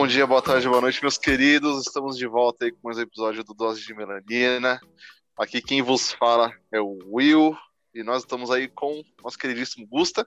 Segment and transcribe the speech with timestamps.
[0.00, 1.86] Bom dia, boa tarde, boa noite, meus queridos.
[1.86, 4.80] Estamos de volta aí com mais um episódio do Dose de Melanina.
[5.36, 7.54] Aqui quem vos fala é o Will
[7.94, 10.26] e nós estamos aí com nosso queridíssimo Gusta.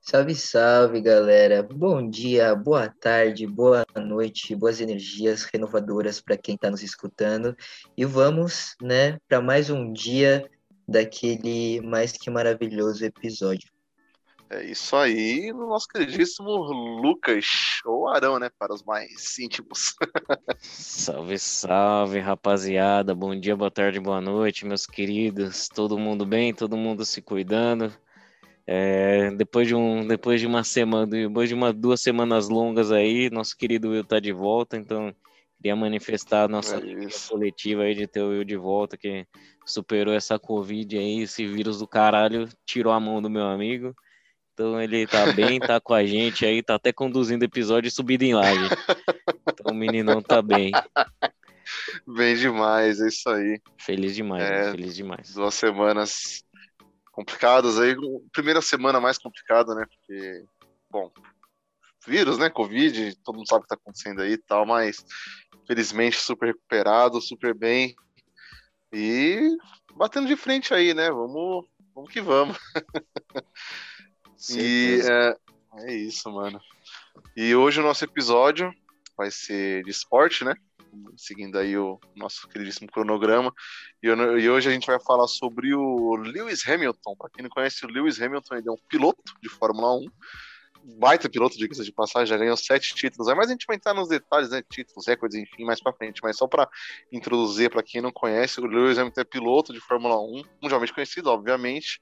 [0.00, 1.64] Salve, salve, galera.
[1.64, 7.56] Bom dia, boa tarde, boa noite, boas energias renovadoras para quem está nos escutando.
[7.96, 10.48] E vamos, né, para mais um dia
[10.86, 13.68] daquele mais que maravilhoso episódio.
[14.52, 19.94] É isso aí, no nosso queridíssimo Lucas, ou Arão, né, para os mais íntimos.
[20.58, 23.14] salve, salve, rapaziada.
[23.14, 25.68] Bom dia, boa tarde, boa noite, meus queridos.
[25.68, 26.52] Todo mundo bem?
[26.52, 27.96] Todo mundo se cuidando?
[28.66, 33.30] É, depois de um, depois de uma semana, depois de uma duas semanas longas aí,
[33.30, 35.14] nosso querido Will tá de volta, então
[35.58, 39.24] queria manifestar a nossa é coletiva aí de ter o Will de volta, que
[39.64, 43.94] superou essa Covid aí, esse vírus do caralho, tirou a mão do meu amigo.
[44.60, 48.34] Então ele tá bem, tá com a gente aí, tá até conduzindo episódio subindo em
[48.34, 48.68] live.
[49.48, 50.70] Então o meninão tá bem.
[52.06, 53.58] Bem demais, é isso aí.
[53.78, 55.32] Feliz demais, é, feliz demais.
[55.32, 56.44] Duas semanas
[57.10, 57.96] complicadas aí.
[58.32, 59.86] Primeira semana mais complicada, né?
[59.86, 60.44] Porque,
[60.90, 61.10] bom,
[62.06, 62.50] vírus, né?
[62.50, 65.02] Covid, todo mundo sabe o que tá acontecendo aí e tal, mas
[65.66, 67.94] felizmente super recuperado, super bem.
[68.92, 69.56] E
[69.96, 71.10] batendo de frente aí, né?
[71.10, 71.64] Vamos,
[71.94, 72.58] vamos que vamos.
[74.48, 75.36] E é,
[75.84, 76.60] é isso, mano.
[77.36, 78.72] E hoje o nosso episódio
[79.16, 80.54] vai ser de esporte, né?
[81.16, 83.52] Seguindo aí o nosso queridíssimo cronograma.
[84.02, 87.14] E, e hoje a gente vai falar sobre o Lewis Hamilton.
[87.16, 90.06] Para quem não conhece o Lewis Hamilton, ele é um piloto de Fórmula 1
[90.98, 93.32] baita piloto, diga-se de passagem, já ganhou sete títulos.
[93.34, 94.62] Mas a gente vai entrar nos detalhes, né?
[94.62, 96.20] Títulos, recordes, enfim, mais pra frente.
[96.22, 96.68] Mas só para
[97.12, 101.28] introduzir, para quem não conhece, o Lewis Hamilton é piloto de Fórmula 1, mundialmente conhecido,
[101.28, 102.00] obviamente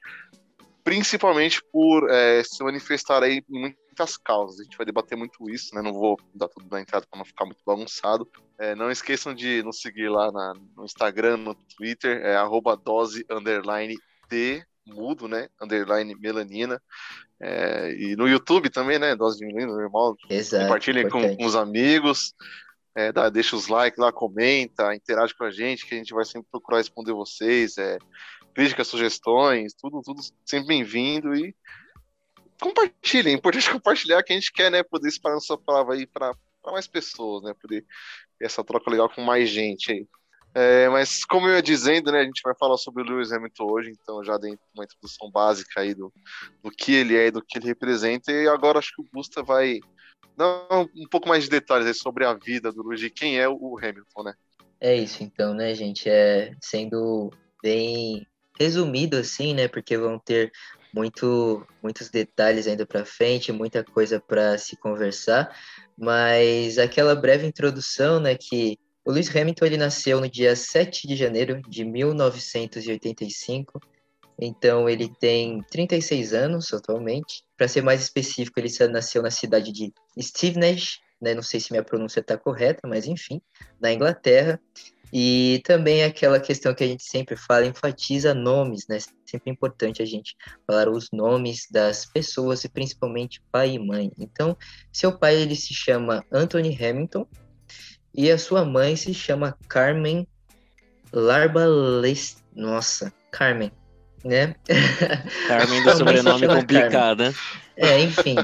[0.88, 4.58] principalmente por é, se manifestar aí em muitas causas.
[4.58, 5.82] A gente vai debater muito isso, né?
[5.82, 8.26] Não vou dar tudo na entrada para não ficar muito bagunçado.
[8.58, 12.36] É, não esqueçam de nos seguir lá na, no Instagram, no Twitter, é
[12.82, 13.98] dose underline
[14.30, 15.48] D mudo, né?
[15.60, 16.80] Underline melanina.
[17.38, 19.14] É, e no YouTube também, né?
[19.14, 20.16] Dose de melanina, normal.
[20.30, 20.64] Exato.
[20.64, 22.32] Compartilhem com, com, os amigos.
[22.96, 26.24] É, dá, deixa os likes lá, comenta, interage com a gente, que a gente vai
[26.24, 27.76] sempre procurar responder vocês.
[27.76, 27.98] É,
[28.54, 31.54] críticas, sugestões, tudo, tudo sempre bem-vindo e
[32.60, 33.34] compartilhem.
[33.34, 36.32] É importante compartilhar que a gente quer, né, poder espalhar nossa palavra aí para
[36.66, 37.84] mais pessoas, né, poder
[38.38, 40.06] ter essa troca legal com mais gente aí.
[40.54, 43.64] É, mas como eu ia dizendo, né, a gente vai falar sobre o Lewis Hamilton
[43.70, 46.12] hoje, então já dei uma introdução básica aí do,
[46.62, 49.42] do que ele é e do que ele representa, e agora acho que o Busta
[49.42, 49.78] vai
[50.36, 50.66] dar
[50.96, 54.22] um pouco mais de detalhes sobre a vida do Lewis, de quem é o Hamilton,
[54.22, 54.34] né?
[54.80, 56.08] É isso então, né, gente?
[56.08, 57.30] É sendo
[57.62, 58.26] bem
[58.58, 59.68] resumido assim, né?
[59.68, 60.50] Porque vão ter
[60.92, 65.54] muito, muitos detalhes ainda para frente, muita coisa para se conversar.
[65.96, 68.34] Mas aquela breve introdução, né?
[68.34, 73.80] Que o Lewis Hamilton ele nasceu no dia 7 de janeiro de 1985.
[74.40, 77.44] Então ele tem 36 anos atualmente.
[77.56, 81.34] Para ser mais específico, ele nasceu na cidade de Stevenage, né?
[81.34, 83.40] Não sei se minha pronúncia está correta, mas enfim,
[83.80, 84.60] na Inglaterra.
[85.12, 88.98] E também aquela questão que a gente sempre fala, enfatiza nomes, né?
[89.24, 90.36] Sempre é importante a gente
[90.66, 94.10] falar os nomes das pessoas e principalmente pai e mãe.
[94.18, 94.56] Então,
[94.92, 97.26] seu pai ele se chama Anthony Hamilton
[98.14, 100.26] e a sua mãe se chama Carmen
[101.12, 102.42] Larbales.
[102.54, 103.72] Nossa, Carmen,
[104.24, 104.54] né?
[105.48, 107.34] Carmen do sobrenome complicado, né?
[107.76, 108.36] É, enfim.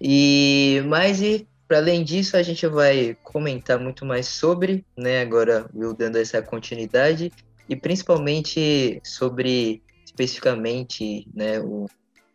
[0.00, 5.70] E mas e para além disso, a gente vai comentar muito mais sobre, né, agora
[5.72, 7.30] Will dando essa continuidade,
[7.68, 11.86] e principalmente sobre, especificamente, né, o,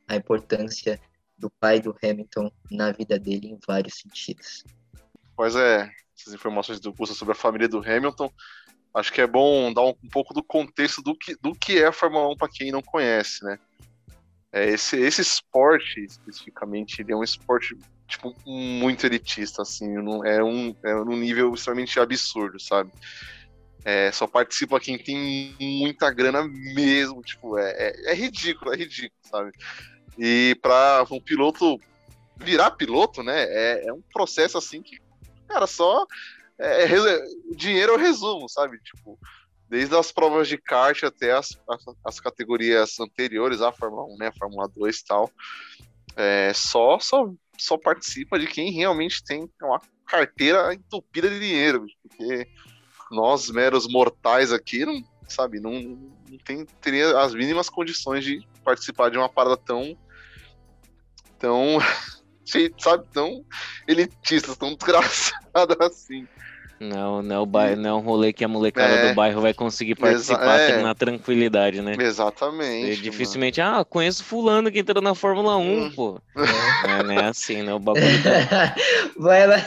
[0.07, 0.97] a importância
[1.37, 4.63] do pai do Hamilton na vida dele em vários sentidos.
[5.35, 8.31] Pois é, essas informações do curso sobre a família do Hamilton,
[8.93, 11.87] acho que é bom dar um, um pouco do contexto do que, do que é
[11.87, 13.59] a Fórmula 1 para quem não conhece, né?
[14.53, 17.75] É, esse, esse esporte, especificamente, ele é um esporte
[18.07, 22.91] tipo, muito elitista, assim, é um, é um nível extremamente absurdo, sabe?
[23.83, 29.21] É, só participa quem tem muita grana mesmo, tipo, é, é, é ridículo, é ridículo,
[29.23, 29.51] sabe?
[30.17, 31.79] E para um piloto
[32.37, 34.99] virar piloto, né, é, é, um processo assim que,
[35.47, 36.05] cara, só
[36.57, 37.25] é, é
[37.55, 38.79] dinheiro é o resumo, sabe?
[38.79, 39.19] Tipo,
[39.69, 44.31] desde as provas de kart até as, as, as categorias anteriores à Fórmula 1, né,
[44.37, 45.31] Fórmula 2 e tal,
[46.15, 52.47] é, só, só só participa de quem realmente tem uma carteira entupida de dinheiro, porque
[53.11, 55.71] nós, meros mortais aqui, não, sabe, não,
[56.29, 59.97] não tem, teria as mínimas condições de participar de uma parada tão
[61.39, 61.77] tão
[62.77, 63.45] sabe, tão
[63.87, 66.27] elitistas, tão desgraçados assim.
[66.79, 69.39] Não, não é, o bairro, não é um rolê que a molecada é, do bairro
[69.39, 71.95] vai conseguir participar é, na tranquilidade, né?
[71.97, 73.01] Exatamente.
[73.01, 73.79] dificilmente, mano.
[73.79, 75.91] ah, conheço fulano que entrou na Fórmula 1, hum.
[75.95, 76.21] pô.
[76.85, 77.73] É, não é assim, né?
[77.73, 78.05] O bagulho.
[78.21, 78.75] Tá...
[79.17, 79.57] vai lá.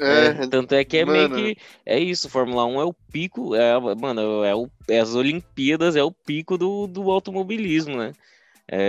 [0.00, 1.34] É, é, tanto é que é mano.
[1.34, 1.60] meio que.
[1.84, 6.02] É isso, Fórmula 1 é o pico, é, mano, é, o, é as Olimpíadas, é
[6.02, 8.12] o pico do, do automobilismo, né?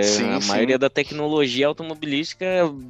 [0.04, 0.48] Sim, a sim.
[0.48, 2.46] maioria da tecnologia automobilística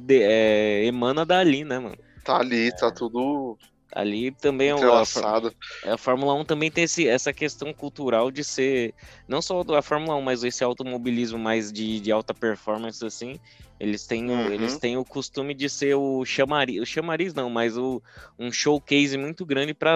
[0.06, 1.96] de, é, emana dali, né, mano?
[2.22, 3.58] Tá ali, tá tudo
[3.94, 8.92] Ali também é a, a Fórmula 1 também tem esse, essa questão cultural de ser
[9.28, 13.38] não só a Fórmula 1, mas esse automobilismo mais de, de alta performance assim.
[13.78, 14.52] Eles têm, uhum.
[14.52, 18.00] eles têm o costume de ser o chamariz, o chamariz não, mas o,
[18.38, 19.94] um showcase muito grande para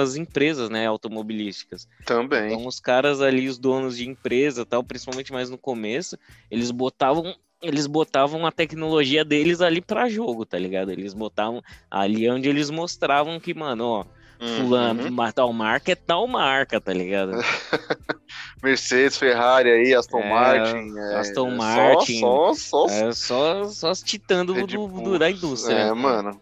[0.00, 1.88] as empresas, né, automobilísticas.
[2.04, 2.52] Também.
[2.52, 6.18] Então os caras ali, os donos de empresa, tal, principalmente mais no começo,
[6.50, 10.90] eles botavam eles botavam a tecnologia deles ali para jogo, tá ligado?
[10.90, 14.04] Eles botavam ali onde eles mostravam que, mano, ó,
[14.56, 15.32] fulano, uhum.
[15.32, 17.32] tal marca é tal marca, tá ligado?
[18.62, 20.98] Mercedes, Ferrari aí, Aston é, Martin.
[20.98, 22.20] É, Aston Martin.
[22.20, 25.74] Só, só, só, é, só, só é, do, do, da indústria.
[25.74, 25.92] É, né?
[25.92, 26.40] mano.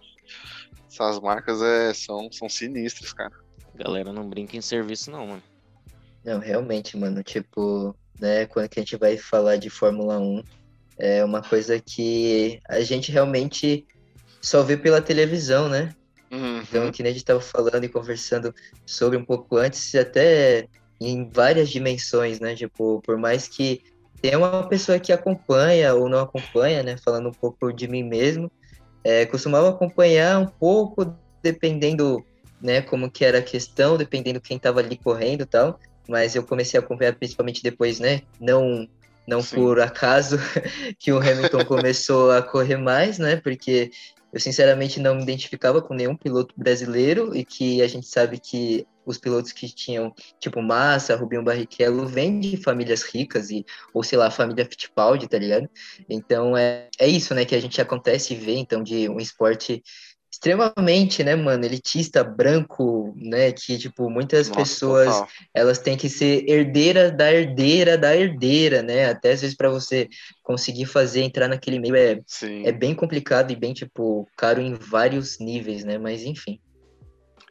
[0.88, 3.32] Essas marcas é, são, são sinistras, cara.
[3.74, 5.42] Galera, não brinca em serviço, não, mano.
[6.24, 10.42] Não, realmente, mano, tipo, né, quando que a gente vai falar de Fórmula 1,
[10.98, 13.86] é uma coisa que a gente realmente
[14.40, 15.94] só vê pela televisão, né?
[16.30, 16.60] Uhum.
[16.60, 18.54] Então, que nem a gente estava falando e conversando
[18.84, 20.66] sobre um pouco antes, até
[21.00, 22.54] em várias dimensões, né?
[22.54, 23.82] Tipo, por mais que
[24.20, 26.96] tenha uma pessoa que acompanha ou não acompanha, né?
[27.02, 28.50] Falando um pouco de mim mesmo,
[29.04, 32.24] é, costumava acompanhar um pouco, dependendo,
[32.60, 32.82] né?
[32.82, 35.78] Como que era a questão, dependendo quem estava ali correndo e tal.
[36.08, 38.22] Mas eu comecei a acompanhar principalmente depois, né?
[38.40, 38.88] Não
[39.28, 39.56] não Sim.
[39.56, 40.38] por acaso
[40.98, 43.36] que o Hamilton começou a correr mais, né?
[43.36, 43.90] Porque
[44.32, 48.86] eu sinceramente não me identificava com nenhum piloto brasileiro e que a gente sabe que
[49.04, 54.18] os pilotos que tinham, tipo Massa, Rubinho Barrichello, vêm de famílias ricas, e, ou sei
[54.18, 55.68] lá, família Fittipaldi, tá ligado?
[56.08, 59.82] Então é, é isso, né, que a gente acontece e vê, então, de um esporte
[60.38, 65.28] extremamente, né, mano, elitista, branco, né, que, tipo, muitas Nossa, pessoas, total.
[65.52, 70.08] elas têm que ser herdeiras da herdeira da herdeira, né, até às vezes para você
[70.44, 72.20] conseguir fazer, entrar naquele meio é,
[72.64, 76.60] é bem complicado e bem, tipo, caro em vários níveis, né, mas enfim.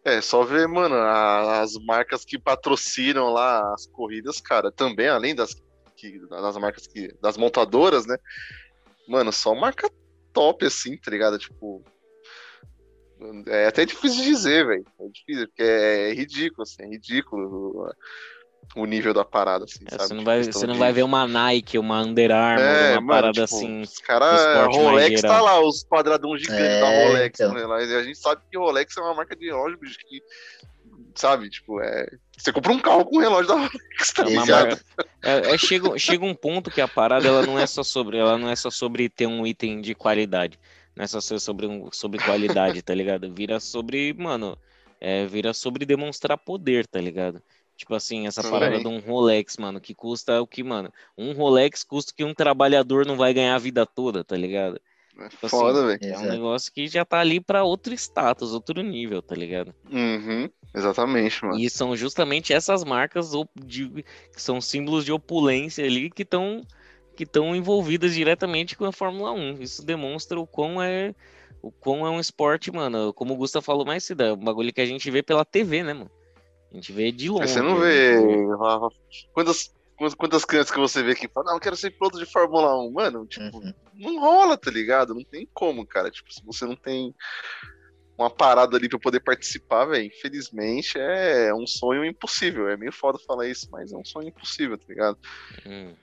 [0.06, 5.62] É, só ver, mano, as marcas que patrocinam lá as corridas, cara, também, além das,
[5.98, 8.16] que, das marcas que, das montadoras, né,
[9.10, 9.90] mano, só marca
[10.32, 11.38] top, assim, tá ligado?
[11.38, 11.84] Tipo,
[13.48, 14.86] é até difícil de dizer, velho.
[15.00, 17.90] É difícil, porque é ridículo, assim, é ridículo
[18.76, 20.04] o nível da parada, assim, é, sabe?
[20.04, 23.08] Você não, vai, você não vai ver uma Nike, uma Under Armour, é, uma mano,
[23.08, 23.82] parada tipo, assim.
[23.82, 27.54] Os caras, Rolex tá lá, os quadradão gigantes é, da Rolex, então.
[27.54, 27.86] né?
[27.86, 30.22] E a gente sabe que Rolex é uma marca de relógio, bicho, que,
[31.16, 32.08] sabe, tipo, é.
[32.38, 34.80] Você compra um carro com um relógio da Rolex, tá ligado?
[35.24, 38.38] É, é, chega, chega um ponto que a parada ela não é só sobre, ela
[38.38, 40.60] não é só sobre ter um item de qualidade
[40.98, 43.32] não é só ser sobre, sobre qualidade, tá ligado?
[43.32, 44.58] Vira sobre, mano,
[45.00, 47.40] é, vira sobre demonstrar poder, tá ligado?
[47.76, 48.60] Tipo assim, essa Também.
[48.60, 50.92] parada de um Rolex, mano, que custa o que, mano?
[51.16, 54.82] Um Rolex custa que um trabalhador não vai ganhar a vida toda, tá ligado?
[55.20, 56.00] É tipo assim, foda, velho.
[56.02, 59.76] É um negócio que já tá ali pra outro status, outro nível, tá ligado?
[59.92, 61.60] Uhum, exatamente, mano.
[61.60, 63.88] E são justamente essas marcas de,
[64.34, 66.64] que são símbolos de opulência ali que estão
[67.18, 69.62] que estão envolvidas diretamente com a Fórmula 1.
[69.62, 71.16] Isso demonstra o quão é
[71.62, 73.12] o quão é um esporte, mano.
[73.12, 75.84] Como o Gustavo falou mais cedo, é um bagulho que a gente vê pela TV,
[75.84, 76.12] né, mano?
[76.72, 77.52] A gente vê de longe.
[77.52, 78.16] Você não vê.
[79.34, 79.74] Quantas,
[80.16, 82.92] quantas crianças que você vê que falam, não, eu quero ser piloto de Fórmula 1.
[82.92, 83.74] Mano, tipo, uhum.
[83.96, 85.16] não rola, tá ligado?
[85.16, 86.12] Não tem como, cara.
[86.12, 87.16] Tipo, se você não tem
[88.16, 92.70] uma parada ali para poder participar, velho, infelizmente é um sonho impossível.
[92.70, 95.18] É meio foda falar isso, mas é um sonho impossível, tá ligado?
[95.66, 95.96] Uhum.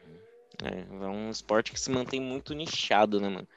[0.63, 3.49] É, é um esporte que se mantém muito nichado, né, mano?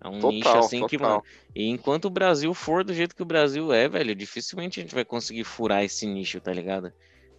[0.00, 0.88] É um total, nicho assim total.
[0.88, 1.22] que, mano.
[1.54, 4.94] E enquanto o Brasil for do jeito que o Brasil é, velho, dificilmente a gente
[4.94, 6.92] vai conseguir furar esse nicho, tá ligado?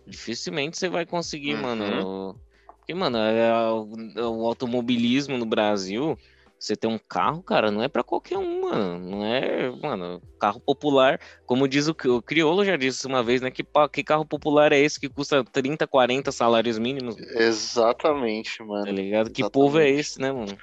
[0.06, 1.62] Dificilmente você vai conseguir, uhum.
[1.62, 2.40] mano.
[2.66, 6.18] Porque, mano, é, é, o, o automobilismo no Brasil
[6.60, 9.00] você ter um carro, cara, não é para qualquer um, mano.
[9.00, 11.20] Não é, mano, carro popular.
[11.46, 13.52] Como diz o, o Criolo já disse uma vez, né?
[13.52, 17.18] Que, que carro popular é esse que custa 30, 40 salários mínimos?
[17.18, 18.86] Exatamente, mano.
[18.86, 19.28] Tá ligado?
[19.28, 19.44] Exatamente.
[19.44, 20.58] Que povo é esse, né, mano?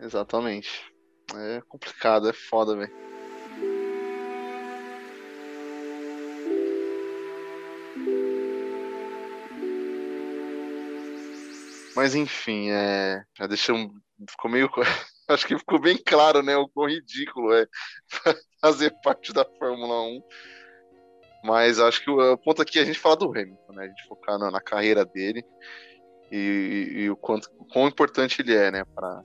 [0.00, 0.70] Exatamente.
[1.34, 3.09] É complicado, é foda, velho.
[11.94, 13.22] Mas enfim, é.
[13.38, 13.92] Já deixamos
[14.28, 14.70] ficou meio.
[15.28, 16.56] acho que ficou bem claro, né?
[16.56, 17.66] O quão ridículo é
[18.60, 20.22] fazer parte da Fórmula 1.
[21.44, 23.84] Mas acho que o, ponto aqui é a gente falar do Hamilton, né?
[23.84, 25.42] A gente focar na, na carreira dele
[26.30, 28.84] e, e, e, o, quanto, o quão importante ele é, né?
[28.94, 29.22] Pra,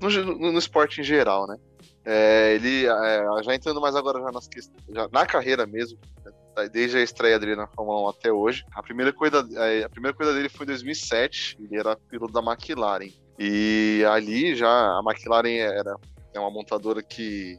[0.00, 1.56] no, no, no esporte em geral, né?
[2.04, 4.48] É, ele é, já entrando mais agora já, nas,
[4.90, 6.30] já na carreira mesmo, né,
[6.72, 8.64] desde a estreia dele na Fórmula 1 até hoje.
[8.72, 9.40] A primeira coisa,
[9.84, 13.12] a primeira coisa dele foi em 2007, ele era piloto da McLaren.
[13.38, 15.96] E ali já a McLaren era
[16.32, 17.58] é uma montadora que,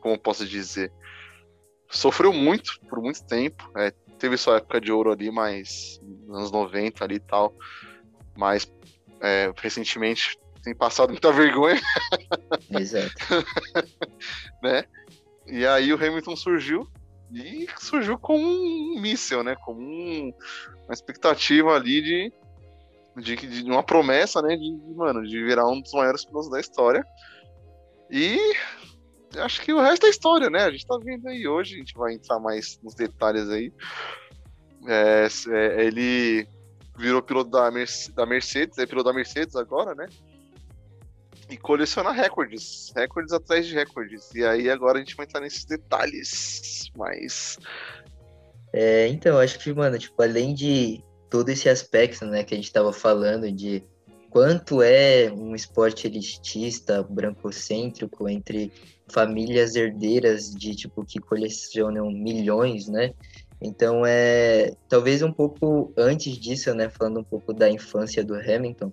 [0.00, 0.90] como posso dizer,
[1.90, 3.70] sofreu muito por muito tempo.
[3.76, 7.54] É, teve sua época de ouro ali, mas nos anos 90 ali e tal.
[8.36, 8.70] Mas
[9.20, 11.80] é, recentemente tem passado muita vergonha.
[12.70, 13.14] Exato.
[14.62, 14.84] né?
[15.46, 16.88] E aí o Hamilton surgiu
[17.34, 19.56] e surgiu como um míssil, né?
[19.64, 20.32] Como um,
[20.84, 22.32] uma expectativa ali de,
[23.16, 24.56] de, de, uma promessa, né?
[24.56, 27.04] De, mano, de virar um dos maiores pilotos da história.
[28.10, 28.38] E
[29.38, 30.64] acho que o resto é história, né?
[30.64, 33.72] A gente tá vendo aí hoje, a gente vai entrar mais nos detalhes aí.
[34.86, 36.46] É, é, ele
[36.98, 37.70] virou piloto da,
[38.14, 40.06] da Mercedes, é piloto da Mercedes agora, né?
[41.50, 44.30] E colecionar recordes, recordes atrás de recordes.
[44.34, 47.58] E aí agora a gente vai entrar nesses detalhes, mas
[48.72, 52.72] é, então, acho que, mano, tipo, além de todo esse aspecto, né, que a gente
[52.72, 53.84] tava falando de
[54.30, 58.72] quanto é um esporte elitista, brancocêntrico, entre
[59.10, 63.12] famílias herdeiras de, tipo, que colecionam milhões, né?
[63.60, 68.90] Então, é, talvez um pouco antes disso, né, falando um pouco da infância do Hamilton,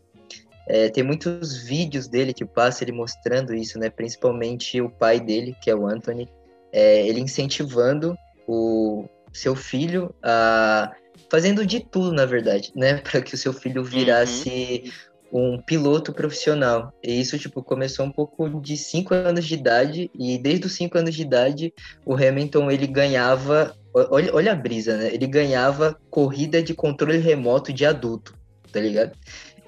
[0.69, 3.89] é, tem muitos vídeos dele que passa ele mostrando isso, né?
[3.89, 6.29] Principalmente o pai dele, que é o Anthony,
[6.71, 8.15] é, ele incentivando
[8.47, 10.91] o seu filho a
[11.29, 14.91] fazendo de tudo, na verdade, né, para que o seu filho virasse
[15.31, 15.53] uhum.
[15.53, 16.93] um piloto profissional.
[17.03, 20.97] E isso tipo começou um pouco de 5 anos de idade e desde os 5
[20.97, 21.73] anos de idade
[22.05, 25.13] o Hamilton ele ganhava, olha, olha a brisa, né?
[25.13, 28.35] Ele ganhava corrida de controle remoto de adulto,
[28.71, 29.11] tá ligado?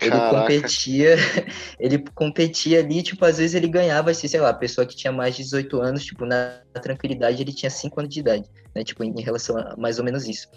[0.02, 0.40] Ele Caraca.
[0.42, 1.16] competia,
[1.80, 5.14] ele competia ali, tipo, às vezes ele ganhava, assim, sei lá, a pessoa que tinha
[5.14, 9.04] mais de 18 anos, tipo, na tranquilidade ele tinha 5 anos de idade, né, tipo,
[9.04, 10.48] em relação a mais ou menos isso.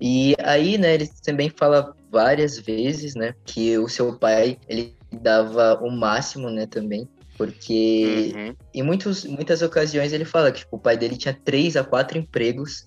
[0.00, 5.80] E aí, né, ele também fala várias vezes, né, que o seu pai, ele dava
[5.82, 8.54] o máximo, né, também, porque uhum.
[8.72, 12.16] em muitos, muitas ocasiões ele fala que tipo, o pai dele tinha três a quatro
[12.16, 12.86] empregos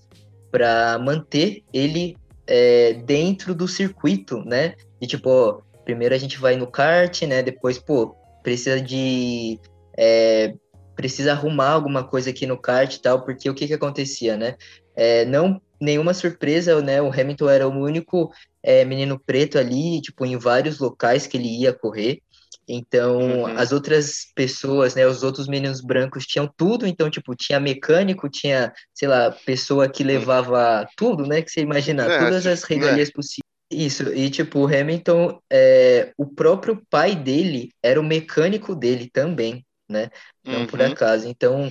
[0.50, 4.74] para manter ele é, dentro do circuito, né?
[5.00, 7.42] E tipo, primeiro a gente vai no kart, né?
[7.42, 9.58] Depois, pô, precisa de.
[9.96, 10.52] É,
[10.94, 14.56] precisa arrumar alguma coisa aqui no kart e tal, porque o que que acontecia, né?
[14.94, 17.00] É, não nenhuma surpresa, né?
[17.00, 18.30] O Hamilton era o único
[18.62, 22.20] é, menino preto ali, tipo, em vários locais que ele ia correr.
[22.68, 23.46] Então, uhum.
[23.46, 28.72] as outras pessoas, né, os outros meninos brancos tinham tudo, então, tipo, tinha mecânico, tinha,
[28.92, 33.12] sei lá, pessoa que levava tudo, né, que você imagina, é, todas as regalias é.
[33.12, 33.45] possíveis.
[33.70, 39.66] Isso, e tipo, o Hamilton, é, o próprio pai dele era o mecânico dele também,
[39.88, 40.08] né?
[40.44, 40.66] Não uhum.
[40.66, 41.26] por acaso.
[41.26, 41.68] Então,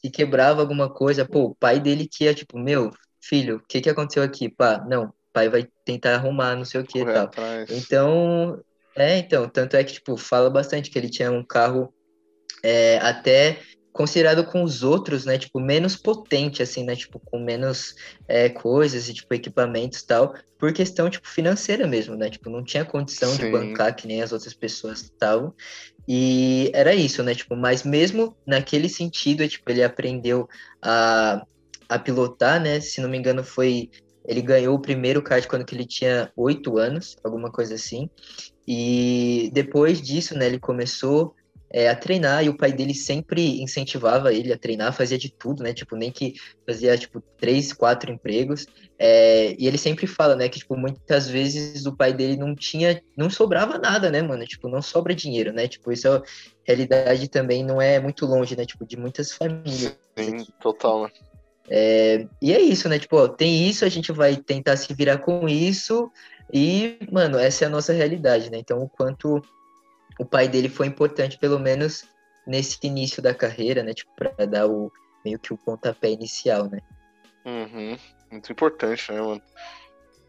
[0.00, 2.90] se quebrava alguma coisa, pô, o pai dele que ia, tipo, meu,
[3.20, 4.48] filho, o que que aconteceu aqui?
[4.48, 7.26] Pá, não, pai vai tentar arrumar, não sei o que e tal.
[7.26, 7.70] Atrás.
[7.70, 8.60] Então,
[8.96, 11.94] é, então, tanto é que, tipo, fala bastante que ele tinha um carro
[12.64, 13.60] é, até
[13.98, 17.96] considerado com os outros, né, tipo, menos potente, assim, né, tipo, com menos
[18.28, 22.62] é, coisas e, tipo, equipamentos e tal, por questão, tipo, financeira mesmo, né, tipo, não
[22.62, 23.38] tinha condição Sim.
[23.38, 25.52] de bancar que nem as outras pessoas estavam,
[26.06, 30.48] e era isso, né, tipo, mas mesmo naquele sentido, é, tipo, ele aprendeu
[30.80, 31.44] a,
[31.88, 33.90] a pilotar, né, se não me engano foi,
[34.24, 38.08] ele ganhou o primeiro kart quando que ele tinha oito anos, alguma coisa assim,
[38.64, 41.34] e depois disso, né, ele começou
[41.70, 45.62] é, a treinar e o pai dele sempre incentivava ele a treinar, fazia de tudo,
[45.62, 45.72] né?
[45.72, 46.34] Tipo, nem que
[46.66, 48.66] fazia, tipo, três, quatro empregos.
[48.98, 53.02] É, e ele sempre fala, né, que, tipo, muitas vezes o pai dele não tinha,
[53.16, 54.44] não sobrava nada, né, mano?
[54.46, 55.68] Tipo, não sobra dinheiro, né?
[55.68, 56.22] Tipo, isso é
[56.64, 58.64] realidade também não é muito longe, né?
[58.64, 59.96] Tipo, de muitas famílias.
[60.16, 61.10] Sim, total, né?
[61.70, 62.98] É, e é isso, né?
[62.98, 66.10] Tipo, ó, tem isso, a gente vai tentar se virar com isso.
[66.52, 68.58] E, mano, essa é a nossa realidade, né?
[68.58, 69.42] Então, o quanto
[70.18, 72.04] o pai dele foi importante, pelo menos
[72.46, 73.92] nesse início da carreira, né?
[73.92, 74.90] Tipo, pra dar o
[75.24, 76.80] meio que o pontapé inicial, né?
[77.44, 77.96] Uhum.
[78.30, 79.42] Muito importante, né, mano?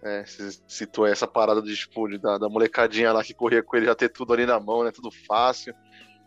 [0.02, 3.76] É, você citou essa parada de, tipo, de, da, da, molecadinha lá que corria com
[3.76, 4.92] ele já ter tudo ali na mão, né?
[4.92, 5.74] Tudo fácil.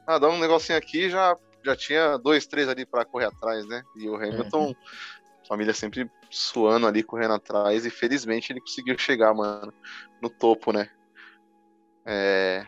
[0.07, 3.83] Ah, dá um negocinho aqui já já tinha dois, três ali para correr atrás, né?
[3.97, 4.75] E o Hamilton, uhum.
[5.49, 9.73] família sempre suando ali, correndo atrás, e felizmente ele conseguiu chegar, mano,
[10.21, 10.91] no topo, né?
[12.05, 12.67] É,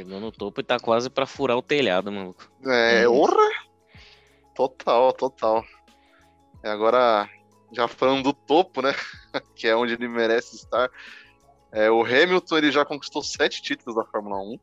[0.00, 2.50] Chegou no topo e tá quase pra furar o telhado, maluco.
[2.64, 3.50] É, honra!
[4.54, 5.62] Total, total.
[6.64, 7.28] E agora,
[7.70, 8.94] já falando do topo, né?
[9.54, 10.88] que é onde ele merece estar.
[11.70, 14.58] É, o Hamilton ele já conquistou sete títulos da Fórmula 1.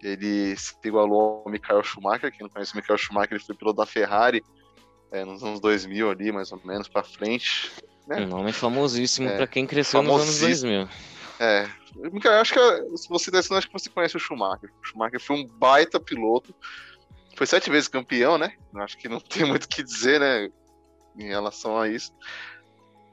[0.00, 2.30] Ele se igualou ao Michael Schumacher.
[2.30, 4.44] Quem não conhece o Michael Schumacher, ele foi piloto da Ferrari
[5.10, 7.72] é, nos anos 2000 ali, mais ou menos, pra frente.
[8.06, 8.20] Né?
[8.20, 10.88] Um nome famosíssimo é, pra quem cresceu nos anos 2000.
[11.42, 14.70] É, eu acho que se você desce, acho que você conhece o Schumacher.
[14.80, 16.54] O Schumacher foi um baita piloto.
[17.36, 18.52] Foi sete vezes campeão, né?
[18.76, 20.48] Acho que não tem muito o que dizer, né?
[21.18, 22.12] Em relação a isso.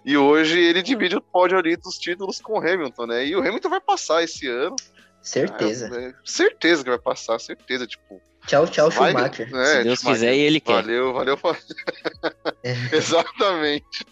[0.05, 3.25] E hoje ele divide o pódio ali dos títulos com o Hamilton, né?
[3.25, 4.75] E o Hamilton vai passar esse ano.
[5.24, 5.89] Certeza.
[5.91, 7.88] É, é, certeza que vai passar, certeza.
[7.88, 9.55] Tipo, Tchau, tchau, vai, Schumacher.
[9.55, 10.83] É, Se Deus quiser e ele quer.
[10.83, 11.38] Valeu, valeu.
[12.63, 12.95] É.
[12.95, 14.05] Exatamente.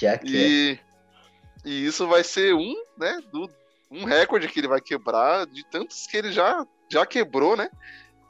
[0.00, 0.36] Já que.
[0.36, 0.89] E,
[1.64, 3.50] e isso vai ser um, né, do,
[3.90, 7.70] um recorde que ele vai quebrar de tantos que ele já, já quebrou, né?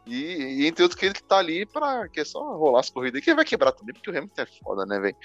[0.06, 3.22] E, e entre outros que ele tá ali para que é só rolar as corridas.
[3.22, 5.16] Que ele vai quebrar também, porque o Hamilton é foda, né, velho?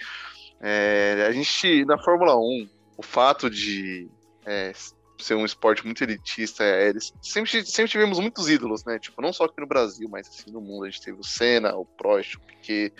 [0.62, 4.10] É, a gente, na Fórmula 1, o fato de
[4.46, 4.74] é,
[5.18, 9.00] ser um esporte muito elitista, é, sempre, sempre tivemos muitos ídolos, né?
[9.00, 10.86] Tipo, não só aqui no Brasil, mas assim no mundo.
[10.86, 12.94] A gente teve o Senna, o Prost, o Piquet,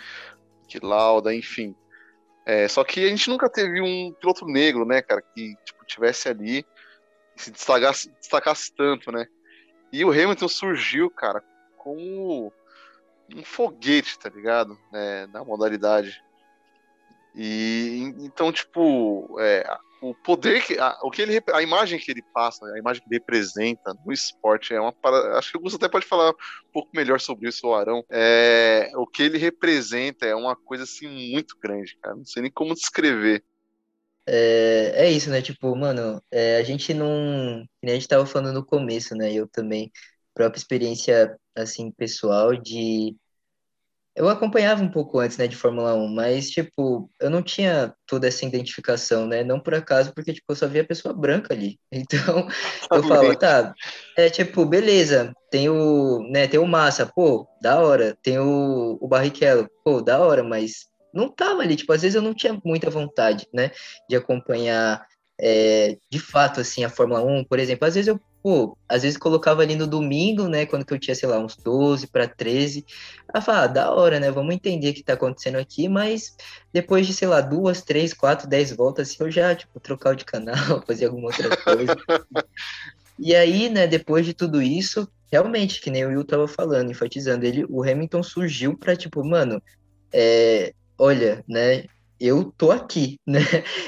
[0.82, 1.74] o Lauda, enfim.
[2.46, 6.28] É, só que a gente nunca teve um piloto negro, né, cara, que tipo, tivesse
[6.28, 6.64] ali
[7.36, 9.26] e se destacasse, destacasse tanto, né?
[9.92, 11.42] E o Hamilton surgiu, cara,
[11.76, 12.52] como
[13.34, 14.78] um foguete, tá ligado?
[14.94, 16.22] É, na modalidade.
[17.34, 19.66] E então, tipo, é,
[20.00, 23.08] o poder que a, o que ele a imagem que ele passa, a imagem que
[23.08, 24.94] ele representa no esporte é uma
[25.36, 28.04] acho que o Gusto até pode falar um pouco melhor sobre isso, o Arão.
[28.10, 32.16] É, o que ele representa é uma coisa assim muito grande, cara.
[32.16, 33.42] Não sei nem como descrever.
[34.26, 35.40] É, é isso, né?
[35.40, 37.64] Tipo, mano, é, a gente não.
[37.84, 39.32] a gente tava falando no começo, né?
[39.32, 39.90] Eu também,
[40.34, 43.16] própria experiência, assim, pessoal de
[44.16, 48.26] eu acompanhava um pouco antes, né, de Fórmula 1, mas, tipo, eu não tinha toda
[48.26, 49.44] essa identificação, né?
[49.44, 51.78] Não por acaso, porque, tipo, eu só via pessoa branca ali.
[51.92, 52.48] Então,
[52.92, 53.74] eu falava, tá,
[54.16, 58.16] é tipo, beleza, tem o, né, tem o Massa, pô, da hora.
[58.22, 61.76] Tem o, o Barrichello, pô, da hora, mas não tava ali.
[61.76, 63.70] Tipo, às vezes eu não tinha muita vontade, né,
[64.08, 65.04] de acompanhar
[65.38, 67.86] é, de fato, assim, a Fórmula 1, por exemplo.
[67.86, 71.16] Às vezes eu pô, às vezes colocava ali no domingo, né, quando que eu tinha,
[71.16, 72.86] sei lá, uns 12 para 13,
[73.34, 76.36] a falar, ah, da hora, né, vamos entender o que tá acontecendo aqui, mas
[76.72, 80.24] depois de, sei lá, duas, três, quatro, dez voltas, assim, eu já, tipo, trocar de
[80.24, 80.54] canal,
[80.86, 81.96] fazer alguma outra coisa.
[83.18, 87.44] e aí, né, depois de tudo isso, realmente, que nem o Will tava falando, enfatizando,
[87.44, 89.60] ele, o Hamilton surgiu para tipo, mano,
[90.12, 91.86] é, olha, né,
[92.20, 93.40] eu tô aqui, né?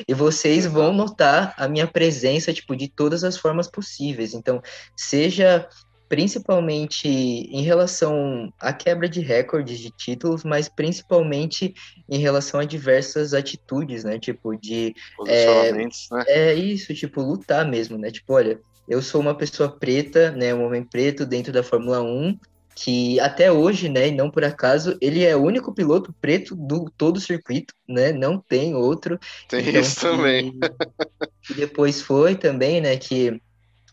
[0.06, 4.34] E vocês vão notar a minha presença, tipo, de todas as formas possíveis.
[4.34, 4.62] Então,
[4.96, 5.68] seja
[6.08, 11.74] principalmente em relação à quebra de recordes de títulos, mas principalmente
[12.08, 14.18] em relação a diversas atitudes, né?
[14.18, 14.94] Tipo, de.
[15.16, 16.24] Posicionamentos, é, né?
[16.26, 18.10] É isso, tipo, lutar mesmo, né?
[18.10, 20.54] Tipo, olha, eu sou uma pessoa preta, né?
[20.54, 22.38] Um homem preto dentro da Fórmula 1,
[22.80, 26.88] que até hoje, né, e não por acaso, ele é o único piloto preto do
[26.96, 28.12] todo o circuito, né?
[28.12, 29.18] Não tem outro.
[29.48, 30.58] Tem então, isso que, também.
[31.42, 33.40] Que depois foi também, né, que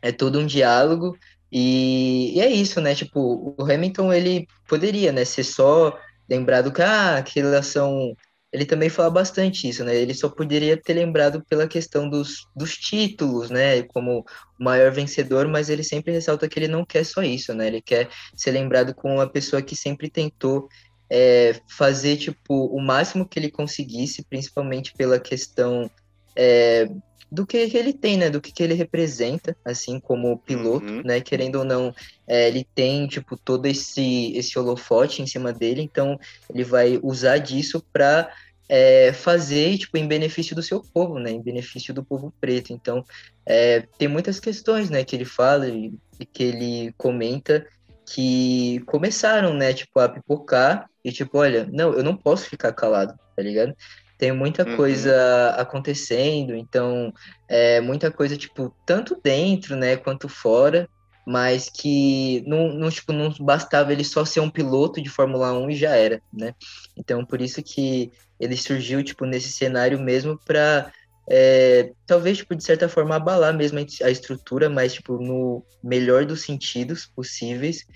[0.04, 1.17] é todo um diálogo
[1.52, 2.93] e, e, é isso, né?
[2.93, 5.98] Tipo, o Hamilton ele poderia, né, ser só
[6.30, 8.15] lembrado que ah, que relação
[8.56, 9.94] ele também fala bastante isso, né?
[9.94, 13.84] Ele só poderia ter lembrado pela questão dos, dos títulos, né?
[13.84, 14.26] Como
[14.58, 17.68] o maior vencedor, mas ele sempre ressalta que ele não quer só isso, né?
[17.68, 20.70] Ele quer ser lembrado como uma pessoa que sempre tentou
[21.10, 25.91] é, fazer, tipo, o máximo que ele conseguisse, principalmente pela questão
[26.34, 26.88] é,
[27.36, 28.30] do que, ele tem, né?
[28.30, 31.02] Do que, que ele representa, assim, como piloto, uhum.
[31.04, 31.19] né?
[31.19, 31.93] Querendo ou não,
[32.26, 36.19] é, ele tem, tipo, todo esse, esse holofote em cima dele, então
[36.50, 38.32] ele vai usar disso para
[38.67, 42.74] é, fazer tipo em benefício do seu povo, né, em benefício do povo preto.
[42.74, 43.06] Então
[43.45, 47.65] é, tem muitas questões, né, que ele fala e, e, que ele comenta
[48.06, 53.17] que começaram, né, tipo a pipocar e tipo, olha, não, eu não posso ficar calado,
[53.36, 53.76] tá ligado?
[54.17, 54.75] Tem muita uhum.
[54.75, 57.13] coisa acontecendo, então
[57.47, 60.89] é muita coisa tipo tanto dentro, né, quanto fora
[61.25, 65.71] mas que não, não, tipo, não bastava ele só ser um piloto de Fórmula 1
[65.71, 66.54] e já era, né?
[66.95, 70.91] Então, por isso que ele surgiu, tipo, nesse cenário mesmo para
[71.28, 76.43] é, talvez, tipo, de certa forma, abalar mesmo a estrutura, mas, tipo, no melhor dos
[76.43, 77.88] sentidos possíveis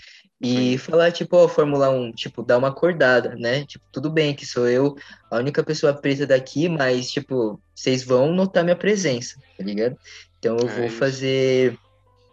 [0.42, 0.78] e Sim.
[0.78, 3.66] falar, tipo, ó, Fórmula 1, tipo, dar uma acordada, né?
[3.66, 4.96] Tipo, tudo bem que sou eu
[5.30, 9.98] a única pessoa preta daqui, mas, tipo, vocês vão notar minha presença, tá ligado?
[10.40, 10.98] Então eu é vou isso.
[10.98, 11.78] fazer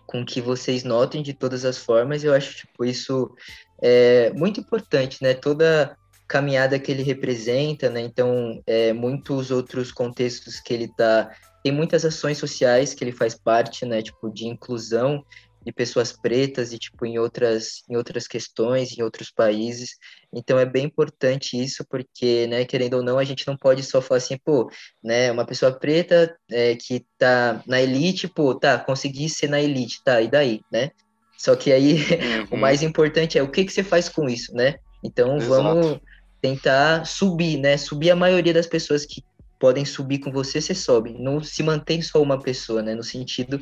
[0.06, 2.22] com que vocês notem de todas as formas.
[2.22, 3.34] Eu acho tipo isso
[3.82, 5.34] é muito importante, né?
[5.34, 5.96] Toda
[6.28, 8.00] caminhada que ele representa, né?
[8.00, 11.30] Então, é, muitos outros contextos que ele tá
[11.62, 14.00] tem muitas ações sociais que ele faz parte, né?
[14.00, 15.24] Tipo de inclusão
[15.66, 19.96] de pessoas pretas e tipo em outras em outras questões em outros países
[20.32, 24.00] então é bem importante isso porque né querendo ou não a gente não pode só
[24.00, 24.70] falar assim pô
[25.02, 30.04] né uma pessoa preta é, que tá na elite pô tá consegui ser na elite
[30.04, 30.92] tá e daí né
[31.36, 31.96] só que aí
[32.46, 32.46] uhum.
[32.52, 35.50] o mais importante é o que que você faz com isso né então Exato.
[35.50, 36.00] vamos
[36.40, 39.20] tentar subir né subir a maioria das pessoas que
[39.58, 41.16] podem subir com você, você sobe.
[41.18, 42.94] Não se mantém só uma pessoa, né?
[42.94, 43.58] No sentido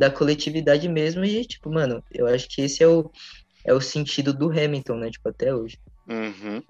[0.00, 1.22] da coletividade mesmo.
[1.22, 3.10] E, tipo, mano, eu acho que esse é o,
[3.62, 5.10] é o sentido do Hamilton, né?
[5.10, 5.78] Tipo, até hoje.
[6.08, 6.62] Uhum.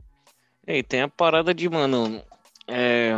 [0.66, 2.20] E tem a parada de, mano.
[2.66, 3.12] É.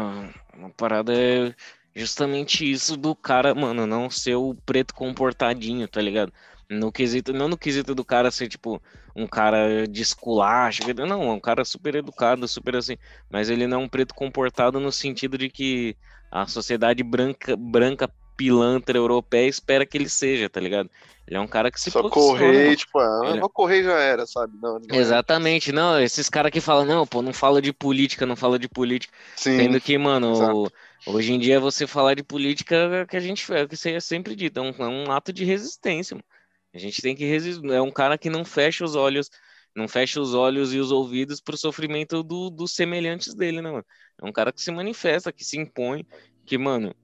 [0.54, 1.54] Uma parada é
[1.96, 6.30] justamente isso do cara, mano, não ser o preto comportadinho, tá ligado?
[6.68, 8.80] No quesito, não no quesito do cara ser, tipo,
[9.16, 12.96] um cara de esculacho, não, é um cara super educado, super assim,
[13.30, 15.96] mas ele não é um preto comportado no sentido de que
[16.30, 18.10] a sociedade branca, branca
[18.42, 20.90] pilantra europeia espera que ele seja, tá ligado?
[21.24, 23.38] Ele é um cara que se Só correr, tipo, ah, ele...
[23.38, 24.54] vou correr já era, sabe?
[24.60, 24.98] Não, não é.
[24.98, 25.72] Exatamente, é.
[25.72, 29.16] não, esses caras que falam, não, pô, não fala de política, não fala de política.
[29.36, 30.68] Sim, Sendo que, mano,
[31.06, 34.00] hoje em dia você falar de política é que a gente é que você é
[34.00, 36.24] sempre dito, é um, é um ato de resistência, mano.
[36.74, 37.64] A gente tem que resistir.
[37.70, 39.30] É um cara que não fecha os olhos,
[39.76, 43.84] não fecha os olhos e os ouvidos pro sofrimento do, dos semelhantes dele, né, mano?
[44.20, 46.04] É um cara que se manifesta, que se impõe,
[46.46, 46.94] que, mano,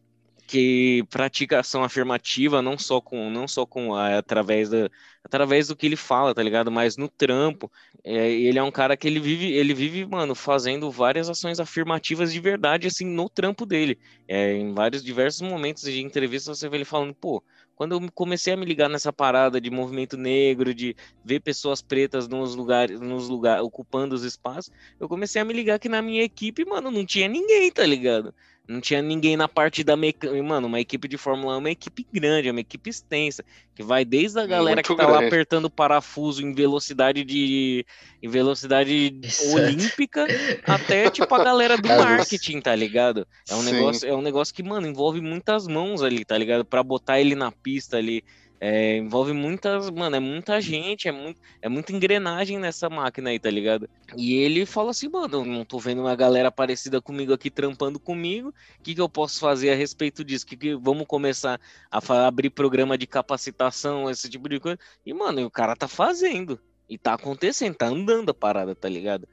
[0.48, 4.88] que pratica ação afirmativa não só com não só com através da
[5.22, 7.70] através do que ele fala tá ligado mas no trampo
[8.02, 12.32] é, ele é um cara que ele vive ele vive mano fazendo várias ações afirmativas
[12.32, 16.78] de verdade assim no trampo dele é, em vários diversos momentos de entrevista você vê
[16.78, 17.44] ele falando pô
[17.78, 22.26] quando eu comecei a me ligar nessa parada de movimento negro, de ver pessoas pretas
[22.26, 26.24] nos lugares, nos lugares, ocupando os espaços, eu comecei a me ligar que na minha
[26.24, 28.34] equipe, mano, não tinha ninguém, tá ligado?
[28.68, 30.42] Não tinha ninguém na parte da mecânica.
[30.42, 33.42] Mano, uma equipe de Fórmula 1 é uma equipe grande, é uma equipe extensa.
[33.74, 35.22] Que vai desde a galera Muito que tá grande.
[35.22, 37.86] lá apertando o parafuso em velocidade de.
[38.22, 39.18] em velocidade
[39.54, 40.26] olímpica,
[40.66, 43.26] até tipo a galera do marketing, tá ligado?
[43.48, 46.62] É um, negócio, é um negócio que, mano, envolve muitas mãos ali, tá ligado?
[46.62, 48.22] Pra botar ele na pista ali.
[48.60, 53.38] É, envolve muitas, mano, é muita gente, é, muito, é muita engrenagem nessa máquina aí,
[53.38, 53.88] tá ligado?
[54.16, 58.48] E ele fala assim, mano, não tô vendo uma galera parecida comigo aqui trampando comigo,
[58.48, 60.44] o que, que eu posso fazer a respeito disso?
[60.44, 64.78] Que, que vamos começar a abrir programa de capacitação, esse tipo de coisa.
[65.06, 69.28] E, mano, o cara tá fazendo, e tá acontecendo, tá andando a parada, tá ligado?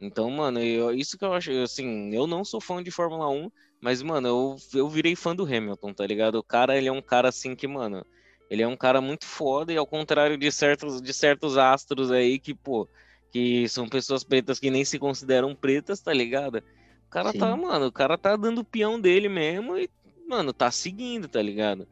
[0.00, 3.48] Então, mano, eu, isso que eu acho, assim, eu não sou fã de Fórmula 1,
[3.80, 6.36] mas, mano, eu, eu virei fã do Hamilton, tá ligado?
[6.36, 8.04] O cara, ele é um cara assim que, mano
[8.50, 12.38] ele é um cara muito foda e ao contrário de certos, de certos astros aí
[12.38, 12.88] que, pô,
[13.30, 16.58] que são pessoas pretas que nem se consideram pretas, tá ligado?
[17.06, 17.38] O cara tá, Sim.
[17.38, 19.90] tá, mano, o cara tá dando o peão dele mesmo e,
[20.28, 21.88] mano, tá seguindo, tá ligado?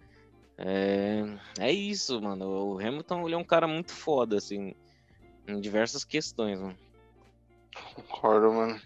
[0.58, 1.24] É,
[1.58, 2.46] é isso, mano.
[2.46, 4.74] O Hamilton ele é um cara muito foda, assim,
[5.46, 6.78] em diversas questões, mano.
[7.94, 8.80] Concordo, mano.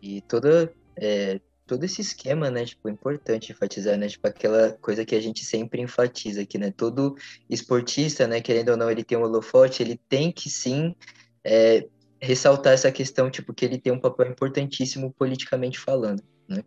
[0.00, 5.04] E toda, é, todo esse esquema, né, tipo, é importante enfatizar, né, tipo, aquela coisa
[5.04, 7.14] que a gente sempre enfatiza aqui, né, todo
[7.48, 10.96] esportista, né, querendo ou não, ele tem um holofote, ele tem que sim
[11.44, 11.86] é,
[12.20, 16.64] ressaltar essa questão, tipo, que ele tem um papel importantíssimo politicamente falando, né,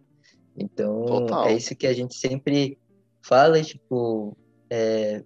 [0.56, 1.48] então Total.
[1.48, 2.78] é isso que a gente sempre
[3.24, 4.38] fala, tipo,
[4.70, 5.24] é,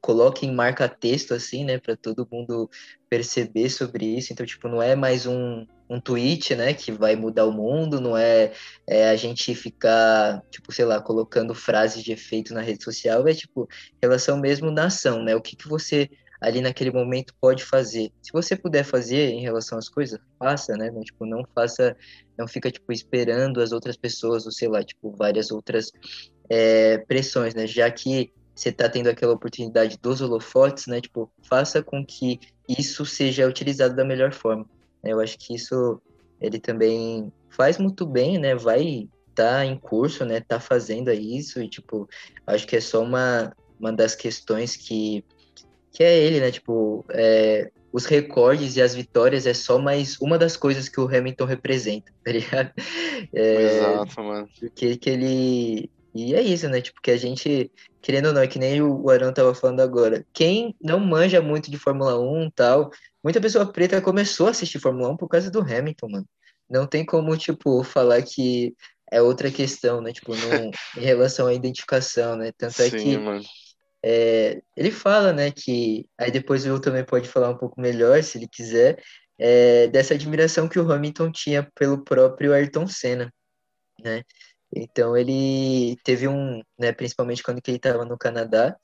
[0.00, 2.70] coloca em marca-texto, assim, né, para todo mundo
[3.10, 4.32] perceber sobre isso.
[4.32, 8.16] Então, tipo, não é mais um, um tweet, né, que vai mudar o mundo, não
[8.16, 8.52] é,
[8.86, 13.34] é, a gente ficar, tipo, sei lá, colocando frases de efeito na rede social, é,
[13.34, 13.68] tipo,
[14.02, 16.08] relação mesmo na ação, né, o que, que você
[16.40, 18.12] ali naquele momento pode fazer.
[18.22, 21.96] Se você puder fazer em relação às coisas, faça, né, não, tipo, não faça,
[22.36, 25.90] não fica, tipo, esperando as outras pessoas, ou sei lá, tipo, várias outras
[26.48, 31.00] é, pressões, né, já que você está tendo aquela oportunidade dos holofotes, né?
[31.00, 34.66] Tipo, faça com que isso seja utilizado da melhor forma.
[35.02, 36.00] Eu acho que isso
[36.40, 38.54] ele também faz muito bem, né?
[38.54, 40.40] Vai tá em curso, né?
[40.40, 42.08] Tá fazendo isso e tipo,
[42.46, 45.24] acho que é só uma uma das questões que
[45.92, 46.50] que é ele, né?
[46.50, 51.06] Tipo, é, os recordes e as vitórias é só mais uma das coisas que o
[51.06, 52.72] Hamilton representa, tá ligado?
[53.32, 54.48] É, Exato, mano.
[54.60, 56.80] Porque que ele e é isso, né?
[56.80, 60.26] Tipo, que a gente, querendo ou não, é que nem o Arão tava falando agora.
[60.32, 62.90] Quem não manja muito de Fórmula 1 e tal,
[63.22, 66.26] muita pessoa preta começou a assistir Fórmula 1 por causa do Hamilton, mano.
[66.68, 68.74] Não tem como, tipo, falar que
[69.10, 70.12] é outra questão, né?
[70.12, 72.52] Tipo, no, em relação à identificação, né?
[72.56, 73.44] Tanto é Sim, é que mano.
[74.04, 78.22] é, ele fala, né, que aí depois o Will também pode falar um pouco melhor,
[78.22, 79.02] se ele quiser,
[79.38, 83.32] é, dessa admiração que o Hamilton tinha pelo próprio Ayrton Senna,
[84.02, 84.22] né?
[84.74, 88.76] Então ele teve um, né, principalmente quando ele estava no Canadá,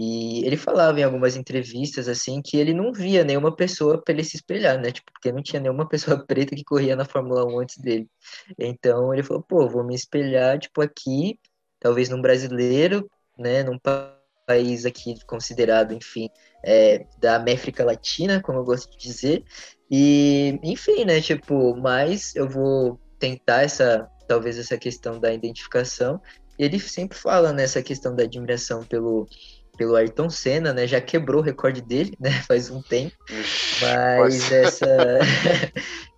[0.00, 4.22] e ele falava em algumas entrevistas assim que ele não via nenhuma pessoa para ele
[4.22, 4.92] se espelhar, né?
[4.92, 8.08] Tipo, porque não tinha nenhuma pessoa preta que corria na Fórmula 1 antes dele.
[8.56, 11.40] Então ele falou, pô, vou me espelhar tipo aqui,
[11.80, 13.76] talvez num brasileiro, né, num
[14.46, 16.30] país aqui considerado, enfim,
[16.64, 19.44] é, da América Latina, como eu gosto de dizer.
[19.90, 26.22] E, enfim, né, tipo, mas eu vou tentar essa talvez essa questão da identificação.
[26.56, 29.26] E ele sempre fala nessa questão da admiração pelo
[29.78, 30.86] pelo Ayrton Senna, né?
[30.86, 32.30] Já quebrou o recorde dele, né?
[32.46, 33.16] Faz um tempo.
[33.80, 34.86] Mas essa.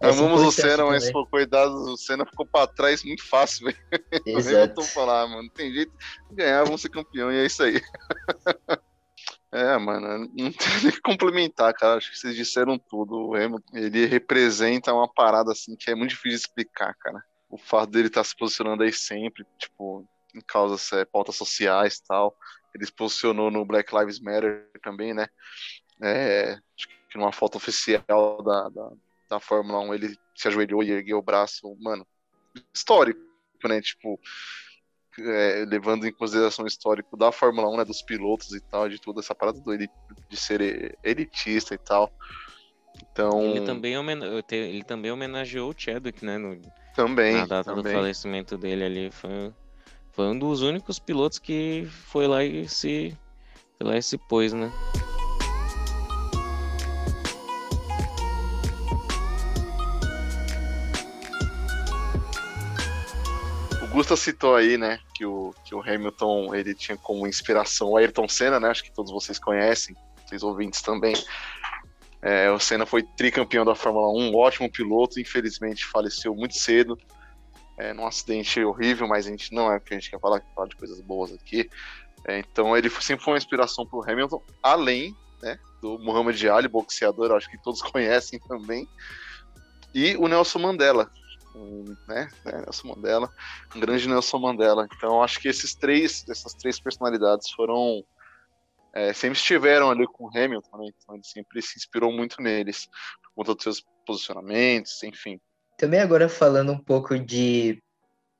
[0.00, 3.78] Amamos o Senna, mas pô, cuidado, o Senna ficou para trás muito fácil, velho.
[4.26, 4.82] Exato.
[4.82, 5.42] falar, mano.
[5.42, 5.92] Não tem jeito
[6.30, 7.80] de ganhar, vamos ser campeão, e é isso aí.
[9.52, 11.98] É, mano, não tem nem que complementar, cara.
[11.98, 13.28] Acho que vocês disseram tudo.
[13.28, 17.58] O Hamilton, ele representa uma parada assim que é muito difícil de explicar, cara o
[17.58, 22.04] fato dele estar tá se posicionando aí sempre, tipo, em causas, é, pautas sociais e
[22.04, 22.34] tal.
[22.74, 25.28] Ele se posicionou no Black Lives Matter também, né?
[26.02, 28.90] É, acho que numa foto oficial da, da,
[29.28, 32.06] da Fórmula 1 ele se ajoelhou e ergueu o braço, mano,
[32.74, 33.20] histórico,
[33.64, 33.80] né?
[33.80, 34.18] Tipo,
[35.18, 39.00] é, levando em consideração o histórico da Fórmula 1, né, dos pilotos e tal, de
[39.00, 42.12] toda essa parada do, de ser elitista e tal.
[43.12, 43.42] Então...
[43.42, 43.94] Ele também,
[44.50, 46.61] ele também homenageou o Chadwick, né, no,
[46.94, 47.35] também.
[47.35, 47.92] Na data também.
[47.92, 49.11] do falecimento dele ali.
[49.11, 49.52] Foi,
[50.12, 53.16] foi um dos únicos pilotos que foi lá e se,
[53.78, 54.72] foi lá e se pôs, né?
[63.90, 68.28] Gusta citou aí, né, que o, que o Hamilton ele tinha como inspiração o Ayrton
[68.28, 68.70] Senna, né?
[68.70, 71.14] Acho que todos vocês conhecem, vocês ouvintes também.
[72.22, 76.96] É, o Senna foi tricampeão da Fórmula 1, um ótimo piloto, infelizmente faleceu muito cedo,
[77.80, 80.68] é, num acidente horrível, mas a gente não é porque a gente quer falar, falar
[80.68, 81.68] de coisas boas aqui.
[82.26, 86.68] É, então ele sempre foi uma inspiração para o Hamilton, além né, do Muhammad Ali,
[86.68, 88.86] boxeador, acho que todos conhecem também,
[89.94, 91.10] e o Nelson Mandela,
[91.54, 93.32] um, né, né, Nelson Mandela,
[93.74, 94.86] um grande Nelson Mandela.
[94.94, 98.04] Então acho que esses três, essas três personalidades foram
[98.92, 100.90] é, sempre estiveram ali com o Hamilton, né?
[100.94, 102.88] então ele sempre se inspirou muito neles,
[103.22, 105.40] por conta dos seus posicionamentos, enfim.
[105.80, 107.82] Também agora falando um pouco de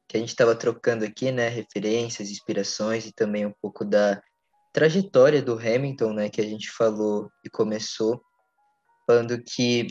[0.07, 4.23] que a gente estava trocando aqui, né, referências, inspirações e também um pouco da
[4.75, 8.21] trajetória do Hamilton, né, que a gente falou e começou
[9.07, 9.87] falando que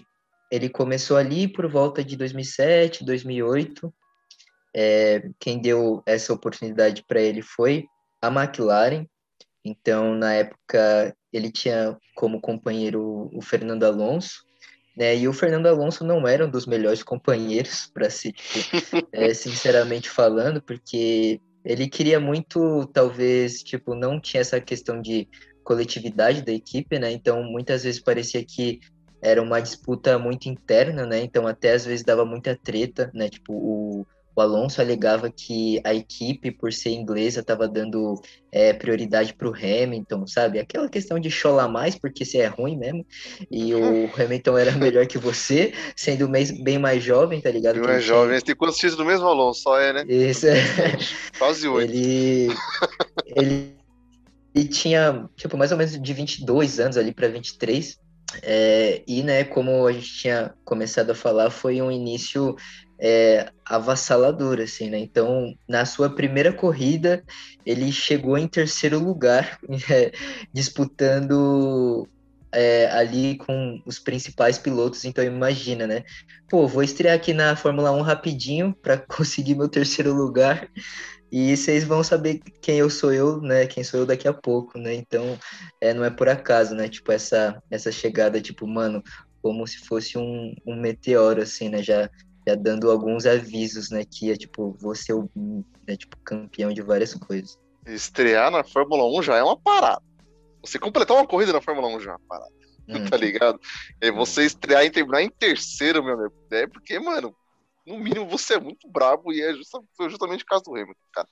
[0.51, 3.91] ele começou ali por volta de 2007, 2008.
[4.75, 7.87] É, quem deu essa oportunidade para ele foi
[8.21, 9.07] a McLaren,
[9.65, 14.45] então, na época, ele tinha como companheiro o Fernando Alonso,
[14.99, 15.17] né?
[15.17, 18.59] E o Fernando Alonso não era um dos melhores companheiros, para ser, tipo,
[19.13, 25.25] é, sinceramente falando, porque ele queria muito, talvez, tipo, não tinha essa questão de
[25.63, 27.11] coletividade da equipe, né?
[27.11, 28.79] Então, muitas vezes parecia que
[29.21, 31.21] era uma disputa muito interna, né?
[31.21, 33.29] Então, até às vezes dava muita treta, né?
[33.29, 34.07] Tipo, o
[34.39, 38.19] o Alonso alegava que a equipe, por ser inglesa, estava dando
[38.51, 40.59] é, prioridade para o Hamilton, sabe?
[40.59, 43.05] Aquela questão de cholar mais, porque você é ruim mesmo.
[43.51, 46.27] E o Hamilton era melhor que você, sendo
[46.63, 47.75] bem mais jovem, tá ligado?
[47.75, 48.37] Bem mais jovem.
[48.37, 48.41] Tinha...
[48.41, 49.61] Tem quantos títulos do mesmo Alonso?
[49.61, 50.05] Só é, né?
[50.07, 50.55] Isso é.
[51.37, 51.91] Quase oito.
[51.91, 52.47] Ele...
[53.35, 53.75] ele...
[54.55, 57.99] ele tinha, tipo, mais ou menos de 22 anos ali para 23.
[58.43, 62.55] É, e, né, como a gente tinha começado a falar, foi um início
[62.99, 64.99] é, avassalador, assim, né?
[64.99, 67.23] Então, na sua primeira corrida,
[67.65, 69.57] ele chegou em terceiro lugar,
[69.89, 70.11] é,
[70.53, 72.07] disputando
[72.51, 75.05] é, ali com os principais pilotos.
[75.05, 76.03] Então, imagina, né?
[76.49, 80.69] Pô, vou estrear aqui na Fórmula 1 rapidinho para conseguir meu terceiro lugar.
[81.31, 83.67] E vocês vão saber quem eu sou eu, né?
[83.67, 84.95] Quem sou eu daqui a pouco, né?
[84.95, 85.37] Então,
[85.79, 86.89] é, não é por acaso, né?
[86.89, 89.03] Tipo, essa, essa chegada, tipo, mano,
[89.41, 91.83] como se fosse um, um meteoro, assim, né?
[91.83, 92.09] Já
[92.49, 94.03] já dando alguns avisos, né?
[94.03, 95.29] Que é tipo, você o
[95.87, 97.57] né, tipo, campeão de várias coisas.
[97.85, 100.01] Estrear na Fórmula 1 já é uma parada.
[100.61, 102.51] Você completar uma corrida na Fórmula 1 já é uma parada.
[102.51, 102.59] Hum.
[103.09, 103.59] Tá ligado?
[104.01, 106.33] É você estrear e terminar em terceiro, meu amigo.
[106.51, 107.35] É porque, mano,
[107.85, 109.53] no mínimo você é muito brabo e é
[109.95, 111.27] foi justamente o caso do Hamilton, cara.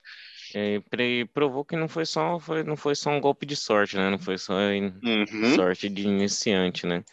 [0.53, 3.97] É, e provou que não foi só foi, não foi só um golpe de sorte,
[3.97, 4.09] né?
[4.09, 5.55] Não foi só uhum.
[5.55, 7.03] sorte de iniciante, né?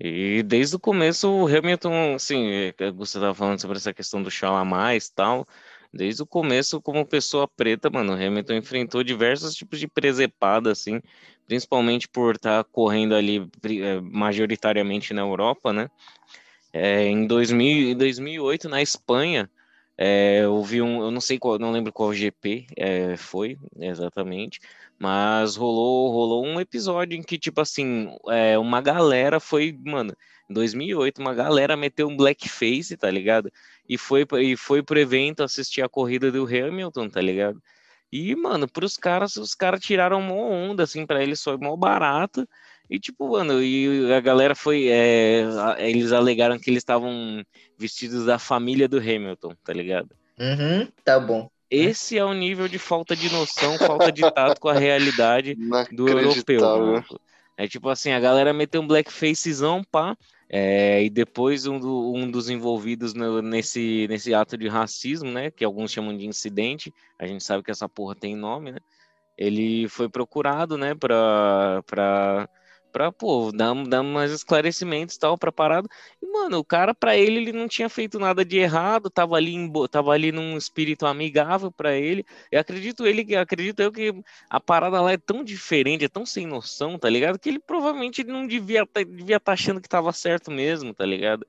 [0.00, 4.30] E desde o começo o Hamilton, assim, é, você estava falando sobre essa questão do
[4.30, 5.46] chão a mais tal,
[5.92, 11.00] Desde o começo, como pessoa preta, mano, o Hamilton enfrentou diversos tipos de presepada, assim,
[11.46, 15.90] principalmente por estar tá correndo ali eh, majoritariamente na Europa, né?
[16.72, 19.50] É, em 2000, 2008, na Espanha,
[19.98, 24.60] é, eu vi um, eu não sei qual, não lembro qual GP é, foi exatamente,
[24.98, 30.14] mas rolou, rolou um episódio em que, tipo assim, é, uma galera foi, mano,
[30.48, 33.50] em 2008, uma galera meteu um blackface, tá ligado?
[33.88, 37.60] E foi, e foi pro evento assistir a corrida do Hamilton, tá ligado?
[38.10, 42.48] E, mano, pros caras, os caras tiraram uma onda, assim, para eles foi mó barato.
[42.90, 44.88] E, tipo, mano, e a galera foi.
[44.88, 45.44] É,
[45.78, 47.44] eles alegaram que eles estavam
[47.76, 50.10] vestidos da família do Hamilton, tá ligado?
[50.38, 51.50] Uhum, tá bom.
[51.70, 55.54] Esse é o nível de falta de noção, falta de tato com a realidade
[55.92, 56.60] do europeu.
[56.60, 57.04] Mano.
[57.58, 60.16] É tipo assim, a galera meteu um blackfacezão, pá,
[60.48, 65.50] é, e depois um, do, um dos envolvidos no, nesse, nesse ato de racismo, né,
[65.50, 68.78] que alguns chamam de incidente, a gente sabe que essa porra tem nome, né,
[69.36, 72.48] ele foi procurado, né, pra, pra
[72.92, 75.88] pra, pô, dar, dar mais esclarecimentos e tal pra parada.
[76.22, 79.54] E, mano, o cara, pra ele, ele não tinha feito nada de errado, tava ali,
[79.54, 82.24] em, tava ali num espírito amigável pra ele.
[82.50, 84.12] Eu acredito ele, acredito eu que
[84.50, 87.38] a parada lá é tão diferente, é tão sem noção, tá ligado?
[87.38, 91.46] Que ele provavelmente não devia tá, devia tá achando que tava certo mesmo, tá ligado?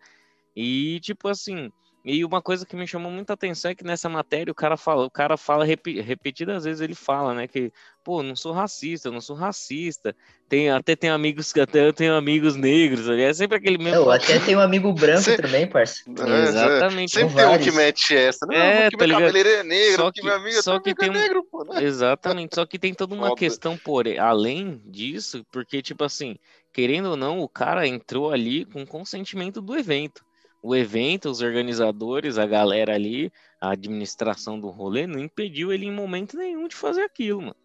[0.56, 1.72] E, tipo assim,
[2.04, 5.06] e uma coisa que me chamou muita atenção é que nessa matéria o cara fala,
[5.06, 7.72] o cara fala repetidas vezes ele fala, né, que
[8.10, 10.16] pô, não sou racista, não sou racista.
[10.50, 14.00] Tem até tem amigos que até eu tenho amigos negros, é sempre aquele mesmo.
[14.00, 15.38] Eu até tenho um amigo branco Cê...
[15.38, 16.20] também, parceiro.
[16.20, 17.12] É, Exatamente.
[17.12, 20.24] Sempre tem um que mete essa, não, é, tá meu cabeleireiro é negro, só que,
[20.24, 21.14] meu amigo só que tem um...
[21.14, 21.84] negro, pô, né?
[21.84, 23.40] Exatamente, só que tem toda uma Foda.
[23.40, 26.36] questão por além disso, porque tipo assim,
[26.74, 30.28] querendo ou não, o cara entrou ali com consentimento do evento
[30.62, 35.92] o evento, os organizadores, a galera ali, a administração do rolê, não impediu ele em
[35.92, 37.56] momento nenhum de fazer aquilo, mano.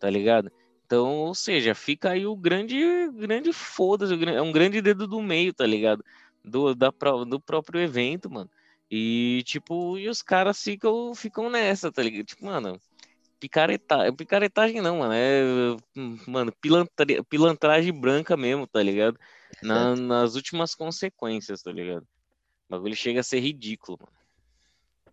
[0.00, 0.50] Tá ligado?
[0.86, 2.76] Então, ou seja, fica aí o grande,
[3.12, 6.04] grande foda-se, é um grande dedo do meio, tá ligado?
[6.42, 6.90] Do, da,
[7.28, 8.50] do próprio evento, mano.
[8.90, 12.24] E, tipo, e os caras ficam, ficam nessa, tá ligado?
[12.24, 12.80] Tipo, mano,
[13.38, 15.12] picareta, picaretagem não, mano.
[15.14, 15.42] É,
[16.26, 19.16] mano, pilantra, pilantragem branca mesmo, tá ligado?
[19.62, 22.02] Na, nas últimas consequências, tá ligado?
[22.68, 24.20] O bagulho chega a ser ridículo, mano.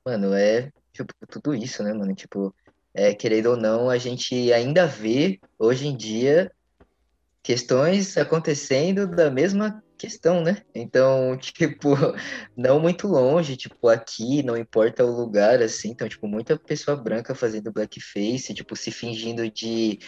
[0.04, 2.15] Mano, é tipo, tudo isso, né, mano?
[2.15, 2.56] Tipo,
[2.97, 6.51] é, querendo ou não, a gente ainda vê hoje em dia
[7.43, 10.63] questões acontecendo da mesma questão, né?
[10.73, 11.89] Então, tipo,
[12.55, 17.36] não muito longe, tipo, aqui, não importa o lugar, assim, então, tipo, muita pessoa branca
[17.36, 19.99] fazendo blackface, tipo, se fingindo de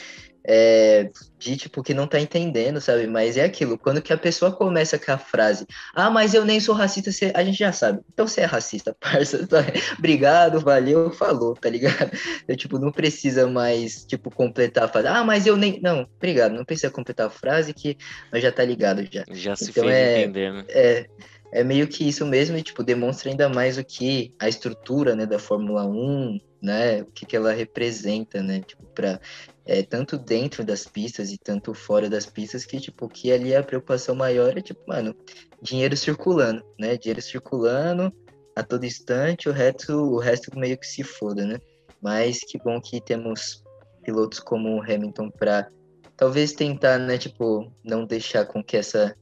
[0.43, 3.07] é, de tipo que não tá entendendo, sabe?
[3.07, 6.59] Mas é aquilo, quando que a pessoa começa com a frase, ah, mas eu nem
[6.59, 7.99] sou racista, a gente já sabe.
[8.13, 9.45] Então você é racista, parça.
[9.47, 9.63] Tá?
[9.97, 12.11] Obrigado, valeu, falou, tá ligado?
[12.47, 15.07] Eu, tipo, não precisa mais, tipo, completar a frase.
[15.07, 15.79] Ah, mas eu nem.
[15.81, 17.97] Não, obrigado, não precisa completar a frase que
[18.31, 19.23] nós já tá ligado já.
[19.31, 20.65] Já se então, fez é, entender, né?
[20.69, 21.05] É,
[21.51, 25.25] é meio que isso mesmo e, tipo, demonstra ainda mais o que a estrutura, né,
[25.25, 29.19] da Fórmula 1, né, o que, que ela representa, né, tipo, pra,
[29.65, 33.63] é, tanto dentro das pistas e tanto fora das pistas, que, tipo, que ali a
[33.63, 35.15] preocupação maior é, tipo, mano,
[35.61, 38.13] dinheiro circulando, né, dinheiro circulando
[38.55, 41.59] a todo instante, o resto, o resto meio que se foda, né,
[42.01, 43.63] mas que bom que temos
[44.03, 45.69] pilotos como o Hamilton para
[46.15, 49.15] talvez tentar, né, tipo, não deixar com que essa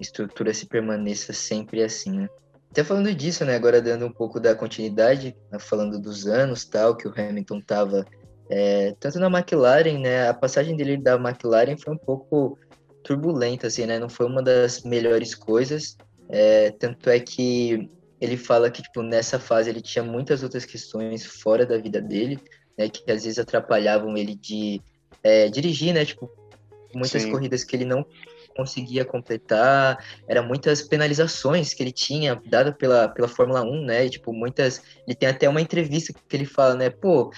[0.00, 2.28] estrutura se permaneça sempre assim, né?
[2.70, 3.54] Até falando disso, né?
[3.54, 8.06] Agora dando um pouco da continuidade, né, falando dos anos tal, que o Hamilton tava
[8.48, 10.28] é, tanto na McLaren, né?
[10.28, 12.58] A passagem dele da McLaren foi um pouco
[13.04, 13.98] turbulenta, assim, né?
[13.98, 15.96] Não foi uma das melhores coisas.
[16.28, 21.26] É, tanto é que ele fala que, tipo, nessa fase ele tinha muitas outras questões
[21.26, 22.38] fora da vida dele,
[22.78, 22.88] né?
[22.88, 24.80] Que às vezes atrapalhavam ele de
[25.22, 26.04] é, dirigir, né?
[26.04, 26.30] Tipo,
[26.94, 27.30] muitas Sim.
[27.30, 28.06] corridas que ele não
[28.56, 29.98] conseguia completar,
[30.28, 34.06] era muitas penalizações que ele tinha dado pela, pela Fórmula 1, né?
[34.06, 34.82] E, tipo, muitas.
[35.06, 36.90] Ele tem até uma entrevista que ele fala, né?
[36.90, 37.32] Pô,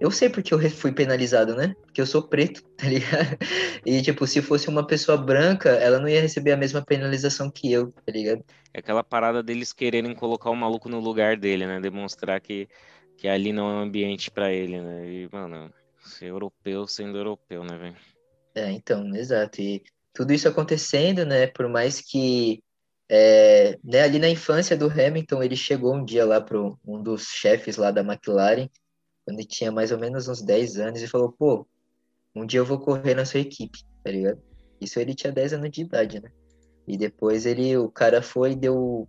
[0.00, 1.74] eu sei porque eu fui penalizado, né?
[1.82, 3.36] Porque eu sou preto, tá ligado?
[3.84, 7.72] E, tipo, se fosse uma pessoa branca, ela não ia receber a mesma penalização que
[7.72, 8.44] eu, tá ligado?
[8.72, 11.80] É aquela parada deles quererem colocar o maluco no lugar dele, né?
[11.80, 12.68] Demonstrar que,
[13.16, 15.06] que ali não é um ambiente para ele, né?
[15.06, 17.96] E, mano, ser europeu sendo europeu, né, velho?
[18.54, 19.60] É, então, exato.
[19.60, 19.82] E
[20.18, 21.46] tudo isso acontecendo, né?
[21.46, 22.60] Por mais que
[23.08, 27.22] é, né, ali na infância do Hamilton, ele chegou um dia lá para um dos
[27.22, 28.68] chefes lá da McLaren,
[29.24, 31.64] quando ele tinha mais ou menos uns 10 anos, e falou: pô,
[32.34, 34.42] um dia eu vou correr na sua equipe, tá ligado?
[34.80, 36.32] Isso ele tinha 10 anos de idade, né?
[36.88, 39.08] E depois ele, o cara foi e deu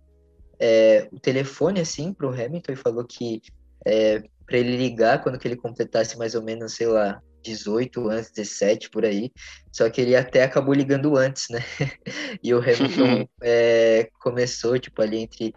[0.60, 3.42] é, o telefone assim pro Hamilton e falou que
[3.84, 8.30] é, para ele ligar quando que ele completasse mais ou menos, sei lá, 18 anos,
[8.30, 9.30] 17 por aí.
[9.72, 11.60] Só que ele até acabou ligando antes, né?
[12.42, 15.54] e o Hamilton é, começou, tipo, ali entre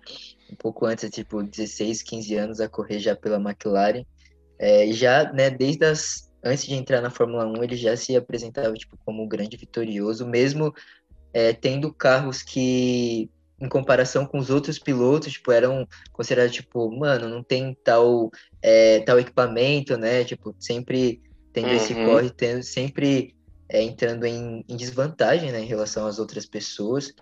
[0.52, 4.06] um pouco antes, tipo, 16, 15 anos a correr já pela McLaren.
[4.60, 8.74] É, já, né, desde as antes de entrar na Fórmula 1, ele já se apresentava
[8.74, 10.74] tipo como um grande vitorioso, mesmo
[11.34, 13.30] é, tendo carros que
[13.60, 18.30] em comparação com os outros pilotos, tipo, eram considerados, tipo, mano, não tem tal,
[18.62, 20.26] é, tal equipamento, né?
[20.26, 21.22] Tipo, sempre
[21.54, 21.76] tendo uhum.
[21.76, 23.36] esse corre, tendo, sempre
[23.70, 27.14] é, entrando em, em, desvantagem, né, em relação às outras pessoas.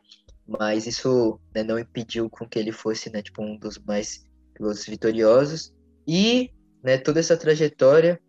[0.47, 4.85] Mas isso né, não impediu com que ele fosse, né, tipo, um dos mais pilotos
[4.85, 5.73] vitoriosos.
[6.07, 6.51] E,
[6.81, 8.19] né, toda essa trajetória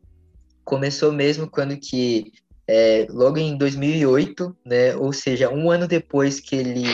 [0.65, 2.33] começou mesmo quando que
[2.75, 4.97] é, logo em 2008, né?
[4.97, 6.85] Ou seja, um ano depois que ele.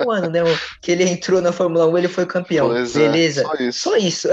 [0.00, 0.40] Um ano, né?
[0.80, 2.68] Que ele entrou na Fórmula 1, ele foi campeão.
[2.68, 3.42] Pois é, Beleza?
[3.42, 3.78] É, só isso.
[3.80, 4.28] Só isso.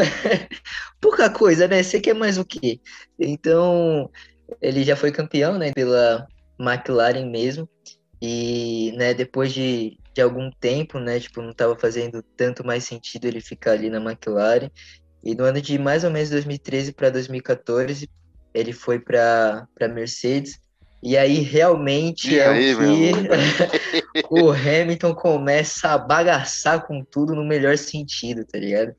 [1.02, 1.84] Pouca coisa, né?
[1.84, 2.80] Você quer mais o quê?
[3.20, 4.10] Então,
[4.62, 5.74] ele já foi campeão, né?
[5.74, 6.26] Pela
[6.58, 7.68] McLaren mesmo.
[8.22, 11.20] E, né, depois de, de algum tempo, né?
[11.20, 14.70] Tipo, não estava fazendo tanto mais sentido ele ficar ali na McLaren.
[15.22, 18.10] E no ano de mais ou menos 2013 para 2014,
[18.54, 20.63] ele foi para Mercedes.
[21.04, 27.36] E aí realmente e é aí, o que o Hamilton começa a bagaçar com tudo
[27.36, 28.96] no melhor sentido, tá ligado?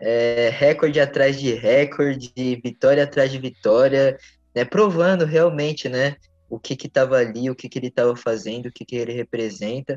[0.00, 2.32] É, recorde atrás de recorde,
[2.62, 4.18] vitória atrás de vitória,
[4.52, 6.16] né, provando realmente, né,
[6.50, 9.12] o que que tava ali, o que que ele estava fazendo, o que que ele
[9.12, 9.96] representa.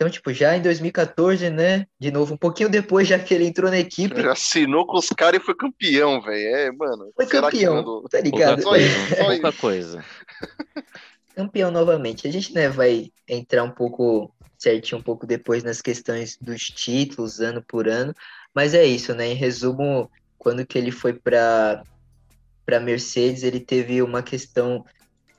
[0.00, 1.84] Então, tipo, já em 2014, né?
[2.00, 4.22] De novo, um pouquinho depois, já que ele entrou na equipe.
[4.22, 6.56] Já assinou com os caras e foi campeão, velho.
[6.56, 7.12] É, mano.
[7.14, 8.08] Foi campeão, mandou...
[8.08, 8.62] tá ligado?
[8.62, 9.16] Pouca coisa.
[9.26, 10.04] Pouca coisa.
[11.34, 12.26] Campeão novamente.
[12.26, 17.40] A gente, né, vai entrar um pouco certinho um pouco depois nas questões dos títulos,
[17.40, 18.14] ano por ano.
[18.54, 19.28] Mas é isso, né?
[19.28, 21.82] Em resumo, quando que ele foi para
[22.66, 24.84] para Mercedes, ele teve uma questão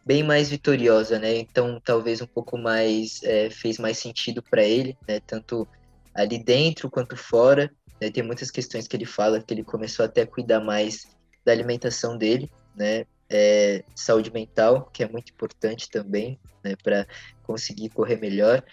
[0.05, 1.37] bem mais vitoriosa, né?
[1.37, 5.19] Então, talvez um pouco mais é, fez mais sentido para ele, né?
[5.21, 5.67] Tanto
[6.13, 7.71] ali dentro quanto fora.
[8.01, 8.09] Né?
[8.09, 11.07] Tem muitas questões que ele fala que ele começou até a cuidar mais
[11.45, 13.05] da alimentação dele, né?
[13.33, 16.75] É, saúde mental, que é muito importante também, né?
[16.83, 17.07] Para
[17.43, 18.63] conseguir correr melhor.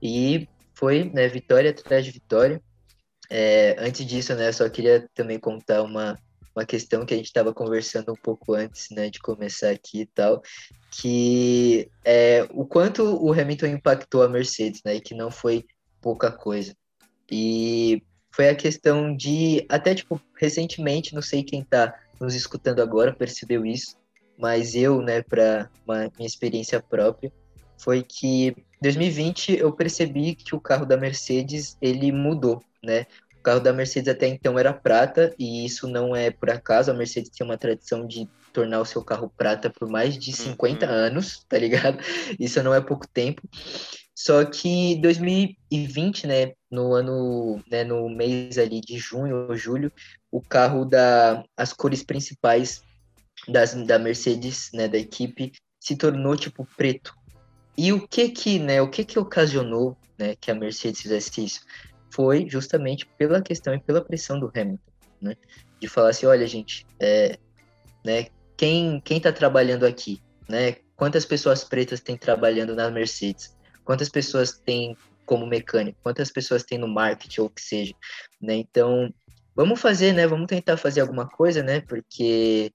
[0.00, 1.26] E foi, né?
[1.26, 2.62] Vitória atrás de vitória.
[3.28, 4.52] É, antes disso, né?
[4.52, 6.18] Só queria também contar uma
[6.54, 10.06] uma questão que a gente estava conversando um pouco antes, né, de começar aqui e
[10.06, 10.40] tal,
[10.90, 15.64] que é o quanto o Hamilton impactou a Mercedes, né, e que não foi
[16.00, 16.74] pouca coisa.
[17.30, 23.12] E foi a questão de, até tipo, recentemente, não sei quem está nos escutando agora
[23.12, 23.96] percebeu isso,
[24.38, 27.32] mas eu, né, para minha experiência própria,
[27.78, 33.06] foi que em 2020 eu percebi que o carro da Mercedes ele mudou, né?
[33.44, 36.90] carro da Mercedes até então era prata, e isso não é por acaso.
[36.90, 40.86] A Mercedes tem uma tradição de tornar o seu carro prata por mais de 50
[40.86, 40.92] uhum.
[40.92, 41.98] anos, tá ligado?
[42.40, 43.42] Isso não é pouco tempo.
[44.16, 49.92] Só que 2020, né, no ano, né, no mês ali de junho ou julho,
[50.30, 52.82] o carro da as cores principais
[53.48, 57.14] das, da Mercedes, né, da equipe, se tornou tipo preto.
[57.76, 61.60] E o que que, né, o que que ocasionou, né, que a Mercedes fizesse isso?
[62.14, 65.36] foi justamente pela questão e pela pressão do Hamilton, né?
[65.80, 67.36] De falar assim, olha, gente, é,
[68.04, 70.76] né, quem quem está trabalhando aqui, né?
[70.94, 73.56] Quantas pessoas pretas tem trabalhando na Mercedes?
[73.84, 75.98] Quantas pessoas tem como mecânico?
[76.04, 77.94] Quantas pessoas tem no marketing ou o que seja,
[78.40, 78.54] né?
[78.54, 79.12] Então,
[79.56, 80.24] vamos fazer, né?
[80.24, 81.80] Vamos tentar fazer alguma coisa, né?
[81.80, 82.70] Porque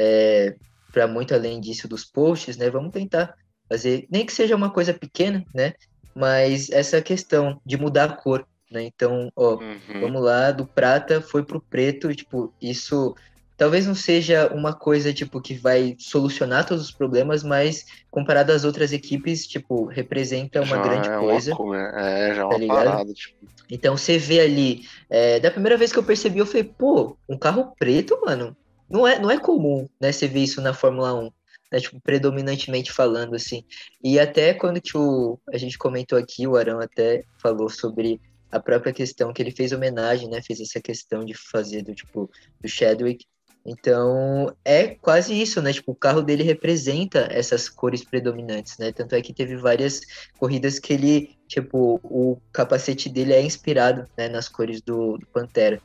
[0.00, 0.54] é,
[0.90, 2.70] para muito além disso dos posts, né?
[2.70, 3.34] Vamos tentar
[3.68, 5.74] fazer, nem que seja uma coisa pequena, né?
[6.14, 8.82] Mas essa questão de mudar a cor, né?
[8.84, 10.00] Então, ó, uhum.
[10.00, 13.14] vamos lá, do prata foi pro preto, tipo, isso
[13.58, 18.64] talvez não seja uma coisa tipo que vai solucionar todos os problemas, mas comparado às
[18.64, 21.54] outras equipes, tipo, representa uma já grande é coisa.
[21.54, 22.84] Uma, é, já é tá uma ligado?
[22.84, 23.36] parada, tipo.
[23.70, 27.36] Então você vê ali, é, da primeira vez que eu percebi, eu falei, pô, um
[27.36, 28.56] carro preto, mano,
[28.90, 31.30] não é, não é comum, né, você ver isso na Fórmula 1.
[31.72, 33.64] Né, tipo, predominantemente falando, assim.
[34.02, 38.20] E até quando que o, a gente comentou aqui, o Arão até falou sobre
[38.50, 40.42] a própria questão que ele fez homenagem, né?
[40.42, 42.28] Fez essa questão de fazer do tipo
[42.60, 43.24] do Chadwick.
[43.64, 45.72] Então é quase isso, né?
[45.72, 48.90] Tipo, o carro dele representa essas cores predominantes, né?
[48.90, 50.00] Tanto é que teve várias
[50.38, 55.80] corridas que ele, tipo, o capacete dele é inspirado né, nas cores do, do Pantera.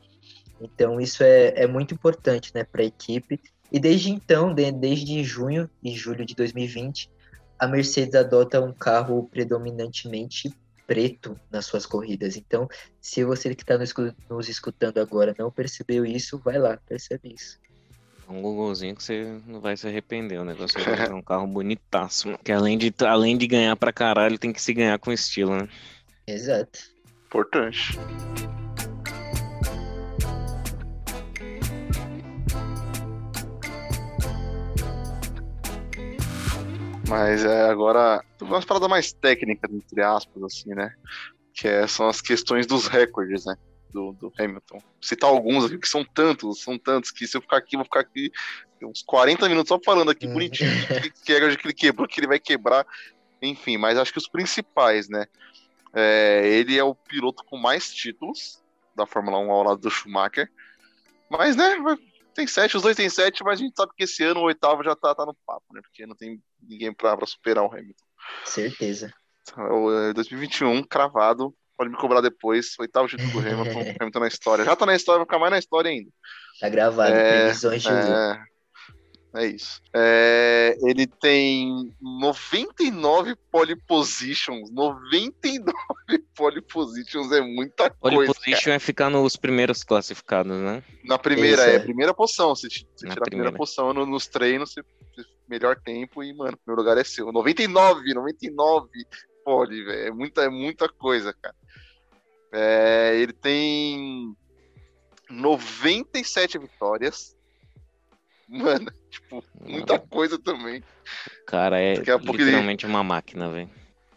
[0.60, 3.40] Então isso é, é muito importante, né, para a equipe.
[3.72, 7.10] E desde então, de, desde junho e julho de 2020,
[7.60, 10.54] a Mercedes adota um carro predominantemente
[10.86, 12.38] preto nas suas corridas.
[12.38, 12.68] Então,
[13.02, 13.78] se você que está
[14.30, 17.60] nos escutando agora não percebeu isso, vai lá, percebe isso.
[18.28, 20.40] Um Googlezinho que você não vai se arrepender.
[20.40, 22.38] O negócio é um carro bonitaço.
[22.44, 25.70] Que além de, além de ganhar pra caralho, tem que se ganhar com estilo, né?
[26.28, 26.80] Exato.
[27.28, 27.98] Importante.
[37.08, 40.94] Mas é, agora, umas paradas mais técnicas, entre aspas, assim, né?
[41.54, 43.56] Que é, são as questões dos recordes, né?
[43.92, 44.80] Do, do Hamilton.
[45.02, 48.02] Citar alguns aqui, que são tantos, são tantos, que se eu ficar aqui, vou ficar
[48.02, 48.32] aqui
[48.84, 50.70] uns 40 minutos só falando aqui bonitinho
[51.02, 52.86] que, que é que ele quebrou, que ele vai quebrar.
[53.42, 55.26] Enfim, mas acho que os principais, né?
[55.94, 58.62] É, ele é o piloto com mais títulos
[58.96, 60.50] da Fórmula 1 ao lado do Schumacher.
[61.30, 61.78] Mas, né,
[62.36, 64.84] tem sete, os dois tem sete, mas a gente sabe que esse ano o oitavo
[64.84, 65.82] já tá, tá no papo, né?
[65.82, 68.06] Porque não tem ninguém pra, pra superar o Hamilton.
[68.44, 69.12] Certeza.
[69.42, 71.56] Então, 2021, cravado.
[71.78, 72.74] Pode me cobrar depois.
[72.80, 74.66] Oitavo título do Hamilton, Hamilton na história.
[74.66, 76.10] Já tá na história, vai ficar mais na história ainda.
[76.60, 78.40] Tá gravado, é, previsões de é,
[79.36, 79.82] é isso.
[79.94, 84.72] É, ele tem 99 pole positions.
[84.72, 85.74] 99
[86.36, 88.34] pole positions é muita pole coisa.
[88.34, 88.76] Pole position cara.
[88.76, 90.84] é ficar nos primeiros classificados, né?
[91.04, 91.80] Na primeira, é, é.
[91.80, 92.56] primeira posição.
[92.56, 94.82] Se, se tirar a primeira posição no, nos treinos, você,
[95.48, 97.32] melhor tempo e, mano, primeiro lugar é seu.
[97.32, 98.90] 99, 99
[99.44, 100.08] pole, velho.
[100.08, 101.56] É muita, é muita coisa, cara.
[102.52, 104.36] É, ele tem
[105.30, 107.35] 97 vitórias.
[108.48, 110.84] Mano, tipo, muita coisa também.
[111.42, 112.94] O cara é literalmente ele...
[112.94, 113.70] uma máquina, velho.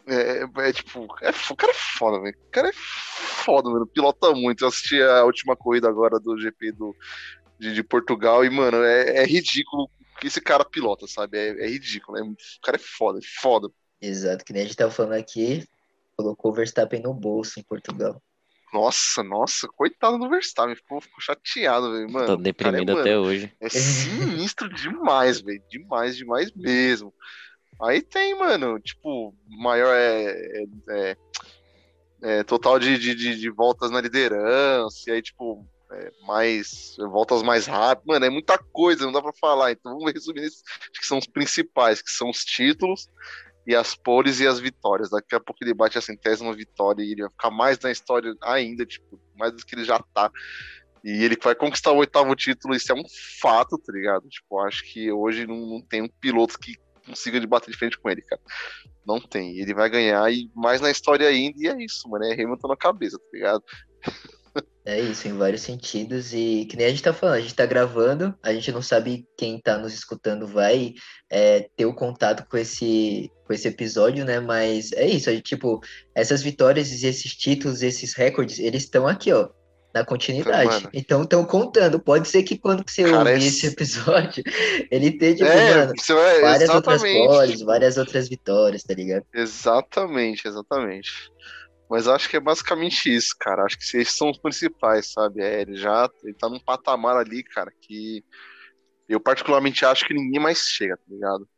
[0.07, 2.35] É, é, é, tipo, é, o cara é foda, velho.
[2.35, 3.85] O cara é foda, mano.
[3.85, 4.63] Pilota muito.
[4.63, 6.95] Eu assisti a última corrida agora do GP do,
[7.59, 11.37] de, de Portugal e, mano, é, é ridículo que esse cara pilota, sabe?
[11.37, 12.17] É, é ridículo.
[12.17, 13.69] É, o cara é foda, é foda.
[14.01, 15.67] Exato, que nem a gente tava falando aqui,
[16.17, 18.21] colocou o Verstappen no bolso em Portugal.
[18.73, 22.27] Nossa, nossa, coitado do Verstappen, ficou, ficou chateado, velho, mano.
[22.27, 23.53] Tô deprimido cara, até mano, hoje.
[23.59, 27.13] É sinistro demais, velho, demais, demais mesmo.
[27.81, 31.17] Aí tem, mano, tipo, maior é, é, é,
[32.21, 37.65] é total de, de, de, voltas na liderança, e aí, tipo, é, mais voltas mais
[37.65, 39.71] rápidas, mano, é muita coisa, não dá pra falar.
[39.71, 40.61] Então vamos resumir esses
[40.91, 43.09] que são os principais, que são os títulos
[43.65, 45.09] e as poles e as vitórias.
[45.09, 48.33] Daqui a pouco ele bate a centésima vitória e ele vai ficar mais na história
[48.41, 50.31] ainda, tipo, mais do que ele já tá.
[51.03, 53.03] E ele vai conquistar o oitavo título, isso é um
[53.41, 54.27] fato, tá ligado?
[54.27, 57.97] Tipo, acho que hoje não, não tem um piloto que consiga de bater de frente
[57.97, 58.41] com ele, cara.
[59.05, 59.57] Não tem.
[59.57, 62.25] Ele vai ganhar e mais na história ainda, e é isso, mano.
[62.25, 63.63] É Hamilton na cabeça, tá ligado?
[64.89, 66.33] É isso, em vários sentidos.
[66.33, 69.23] E que nem a gente tá falando, a gente tá gravando, a gente não sabe
[69.37, 70.95] quem tá nos escutando vai
[71.29, 74.39] é, ter o contato com esse, com esse episódio, né?
[74.39, 75.79] Mas é isso, gente, tipo,
[76.15, 79.49] essas vitórias e esses títulos, esses recordes, eles estão aqui, ó,
[79.93, 80.89] na continuidade.
[80.91, 81.99] Então estão contando.
[81.99, 83.47] Pode ser que quando você Cara, ouvir esse...
[83.47, 84.43] esse episódio,
[84.89, 89.23] ele tenha, tipo, é, mano, é, várias outras poles, várias outras vitórias, tá ligado?
[89.35, 91.11] Exatamente, exatamente.
[91.89, 93.63] Mas acho que é basicamente isso, cara.
[93.63, 95.41] Acho que esses são os principais, sabe?
[95.41, 98.23] É, ele já ele tá num patamar ali, cara, que
[99.07, 101.49] eu particularmente acho que ninguém mais chega, tá ligado?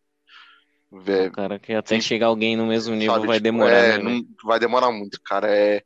[0.89, 3.71] Vé, cara, que até tem, chegar alguém no mesmo nível sabe, vai tipo, demorar.
[3.71, 5.49] É, né, não, vai demorar muito, cara.
[5.49, 5.83] É,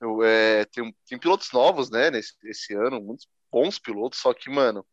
[0.00, 4.50] eu, é, tem, tem pilotos novos, né, nesse, esse ano, muitos bons pilotos, só que,
[4.50, 4.84] mano,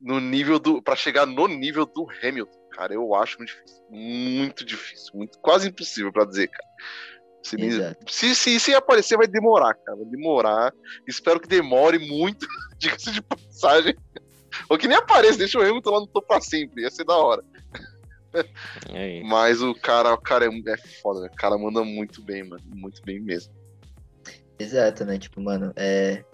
[0.00, 0.82] no nível do.
[0.82, 3.84] para chegar no nível do Hamilton, cara, eu acho muito difícil.
[3.90, 6.68] Muito difícil, muito, quase impossível para dizer, cara.
[7.46, 7.56] Se,
[8.08, 9.96] se, se, se, aparecer, vai demorar, cara.
[9.96, 10.72] Vai demorar.
[11.06, 12.46] Espero que demore muito.
[12.78, 13.94] Diga-se de passagem.
[14.68, 16.82] Ou que nem apareça, deixa o Hamilton lá no topo pra sempre.
[16.82, 17.42] Ia ser da hora.
[19.24, 21.28] Mas o cara, o cara é, é foda, né?
[21.32, 22.62] O cara manda muito bem, mano.
[22.66, 23.54] Muito bem mesmo.
[24.58, 25.18] Exato, né?
[25.18, 26.24] Tipo, mano, é.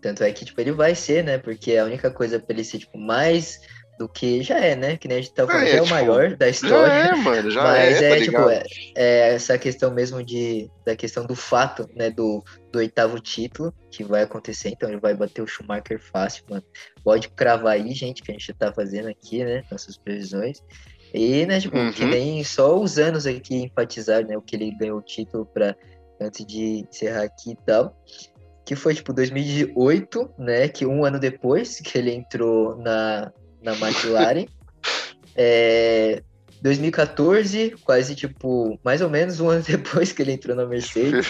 [0.00, 1.38] Tanto é que, tipo, ele vai ser, né?
[1.38, 3.60] Porque a única coisa pra ele ser, tipo, mais
[4.00, 4.96] do que já é, né?
[4.96, 6.88] Que nem a gente tá falando, é, é, é o tipo, maior da história.
[6.88, 8.62] Já é, mano, já mas é, é, tá tipo, é,
[8.94, 12.42] é, essa questão mesmo de da questão do fato, né, do,
[12.72, 16.64] do oitavo título que vai acontecer, então ele vai bater o Schumacher fácil, mano.
[17.04, 20.62] Pode cravar aí, gente, que a gente tá fazendo aqui, né, nossas previsões.
[21.12, 21.92] E, né, tipo, uhum.
[21.92, 25.76] que nem só os anos aqui enfatizar, né, o que ele ganhou o título para
[26.18, 27.94] antes de encerrar aqui e tal
[28.64, 30.68] que foi tipo 2008, né?
[30.68, 33.32] Que um ano depois que ele entrou na,
[33.62, 34.46] na McLaren.
[35.36, 36.22] É,
[36.62, 41.26] 2014, quase tipo, mais ou menos um ano depois que ele entrou na Mercedes.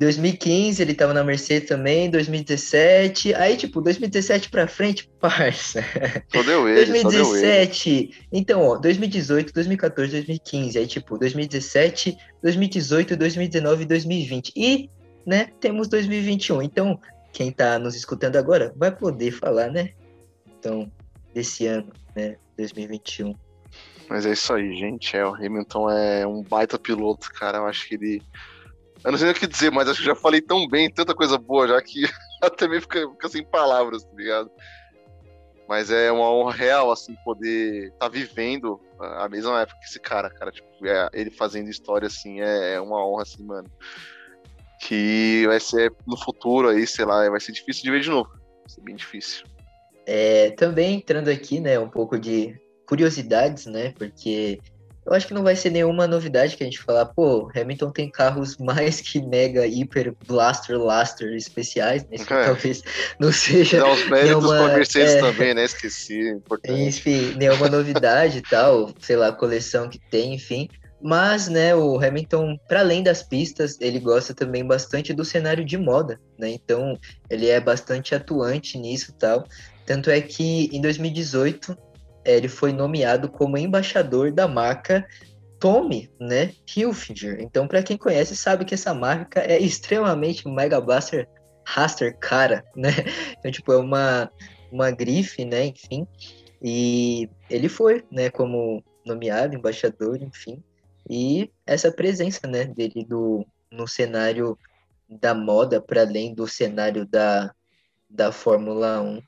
[0.00, 3.34] 2015 ele tava na Mercedes também, 2017.
[3.34, 5.84] Aí, tipo, 2017 pra frente, parça.
[6.32, 7.90] Só deu ele, 2017.
[7.90, 8.14] Deu ele.
[8.32, 10.78] Então, ó, 2018, 2014, 2015.
[10.78, 14.52] Aí, tipo, 2017, 2018, 2019 e 2020.
[14.56, 14.90] E,
[15.26, 16.62] né, temos 2021.
[16.62, 17.00] Então,
[17.32, 19.90] quem tá nos escutando agora vai poder falar, né?
[20.58, 20.90] Então,
[21.32, 23.34] desse ano, né, 2021.
[24.08, 25.16] Mas é isso aí, gente.
[25.16, 27.58] É, o Hamilton é um baita piloto, cara.
[27.58, 28.22] Eu acho que ele
[29.04, 31.38] eu não sei o que dizer, mas acho que já falei tão bem, tanta coisa
[31.38, 32.02] boa já que
[32.42, 34.50] até meio fica, fica sem palavras, tá ligado?
[35.68, 40.00] Mas é uma honra real, assim, poder estar tá vivendo a mesma época que esse
[40.00, 40.50] cara, cara.
[40.50, 43.70] Tipo, é, ele fazendo história, assim, é, é, uma honra, assim, mano.
[44.80, 48.30] Que vai ser no futuro aí, sei lá, vai ser difícil de ver de novo.
[48.30, 49.44] Vai ser bem difícil.
[50.10, 54.58] É, também entrando aqui, né, um pouco de curiosidades, né, porque
[55.04, 58.10] eu acho que não vai ser nenhuma novidade que a gente falar, pô, Hamilton tem
[58.10, 62.16] carros mais que mega, hiper, blaster, laster especiais, né?
[62.20, 62.44] É.
[62.44, 62.82] Talvez
[63.20, 63.80] não seja.
[63.80, 65.64] Dá os méritos nenhuma, Mercedes é, também, né?
[65.64, 66.80] Esqueci, importante.
[66.80, 70.68] Enfim, nenhuma novidade e tal, sei lá, coleção que tem, enfim.
[71.00, 75.78] Mas, né, o Hamilton, para além das pistas, ele gosta também bastante do cenário de
[75.78, 76.50] moda, né?
[76.50, 76.98] Então,
[77.30, 79.46] ele é bastante atuante nisso e tal.
[79.88, 81.74] Tanto é que em 2018
[82.22, 85.08] ele foi nomeado como embaixador da marca
[85.58, 87.40] Tommy, né, Hilfiger.
[87.40, 91.26] Então, para quem conhece, sabe que essa marca é extremamente Mega Blaster
[91.64, 92.90] Raster cara, né?
[93.38, 94.30] Então, tipo, é uma,
[94.70, 96.06] uma grife, né, enfim.
[96.62, 100.62] E ele foi, né, como nomeado embaixador, enfim.
[101.08, 104.58] E essa presença, né, dele do, no cenário
[105.08, 107.54] da moda, para além do cenário da,
[108.10, 109.22] da Fórmula 1,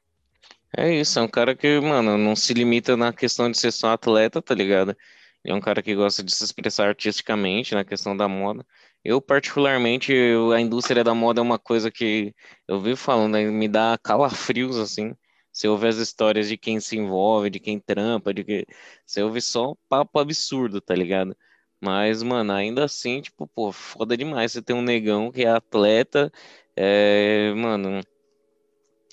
[0.76, 3.92] é isso, é um cara que, mano, não se limita na questão de ser só
[3.92, 4.96] atleta, tá ligado?
[5.44, 8.64] Ele é um cara que gosta de se expressar artisticamente na questão da moda.
[9.04, 12.34] Eu, particularmente, eu, a indústria da moda é uma coisa que
[12.68, 15.14] eu vivo falando, né, me dá calafrios, assim.
[15.52, 18.66] Você ouve as histórias de quem se envolve, de quem trampa, de que.
[19.04, 21.36] Você ouve só papo absurdo, tá ligado?
[21.80, 26.30] Mas, mano, ainda assim, tipo, pô, foda demais você ter um negão que é atleta,
[26.76, 28.00] é, mano,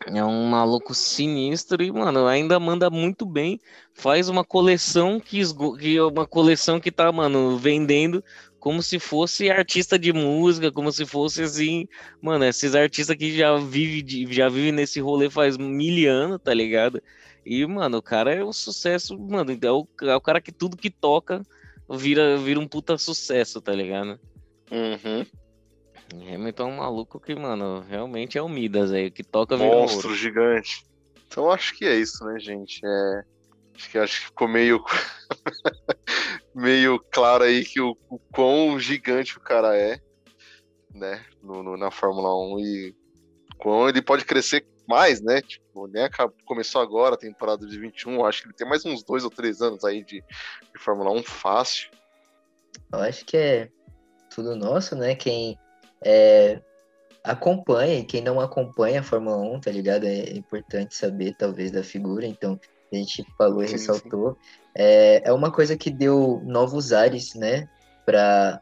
[0.06, 3.60] é um maluco sinistro e, mano, ainda manda muito bem.
[3.94, 5.42] Faz uma coleção que,
[5.80, 8.24] que é uma coleção que tá, mano, vendendo
[8.60, 11.88] como se fosse artista de música, como se fosse assim,
[12.22, 17.02] mano, esses artistas que já vive já vive nesse rolê faz mil anos, tá ligado?
[17.46, 20.76] E, mano, o cara é um sucesso, mano, é o, é o cara que tudo
[20.78, 21.42] que toca
[21.90, 24.20] vira, vira um puta sucesso, tá ligado?
[24.70, 25.26] Uhum.
[26.14, 30.86] Hamilton é um maluco que, mano, realmente é o Midas aí, que toca Monstro gigante.
[31.28, 32.82] Então acho que é isso, né, gente?
[32.86, 33.24] É...
[33.76, 34.84] Acho que acho que ficou meio
[36.56, 40.02] meio claro aí que o, o quão gigante o cara é,
[40.92, 42.96] né, no, no, na Fórmula 1 e
[43.60, 45.42] quão ele pode crescer mais, né?
[45.42, 46.10] Tipo, né,
[46.46, 49.62] começou agora a temporada de 21, acho que ele tem mais uns dois ou três
[49.62, 51.92] anos aí de, de Fórmula 1 fácil.
[52.92, 53.70] Eu acho que é
[54.34, 55.14] tudo nosso, né?
[55.14, 55.58] Quem
[56.04, 56.60] é,
[57.24, 60.06] acompanhe, quem não acompanha a Fórmula 1, tá ligado?
[60.06, 62.60] É importante saber, talvez, da figura, então
[62.92, 64.38] a gente falou e ressaltou.
[64.74, 67.68] É, é uma coisa que deu novos ares, né,
[68.06, 68.62] pra,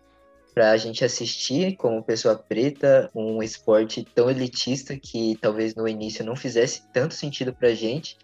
[0.54, 6.36] pra gente assistir como pessoa preta, um esporte tão elitista que talvez no início não
[6.36, 8.18] fizesse tanto sentido pra gente.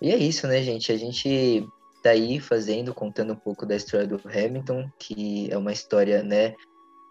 [0.00, 0.90] E é isso, né, gente?
[0.90, 1.64] A gente
[2.02, 6.54] tá aí fazendo, contando um pouco da história do Hamilton, que é uma história, né,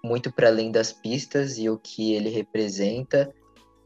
[0.03, 3.33] muito para além das pistas e o que ele representa.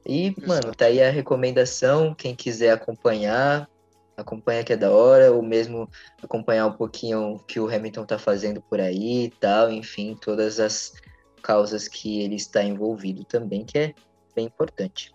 [0.06, 0.48] E, Exato.
[0.48, 3.70] mano, tá aí a recomendação, quem quiser acompanhar,
[4.18, 5.90] acompanha que é da hora, ou mesmo
[6.22, 10.60] acompanhar um pouquinho o que o Hamilton tá fazendo por aí e tal, enfim, todas
[10.60, 10.94] as
[11.42, 13.94] causas que ele está envolvido também, que é
[14.36, 15.12] bem importante.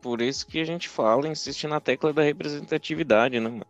[0.00, 3.66] Por isso que a gente fala, insiste na tecla da representatividade, né, mano?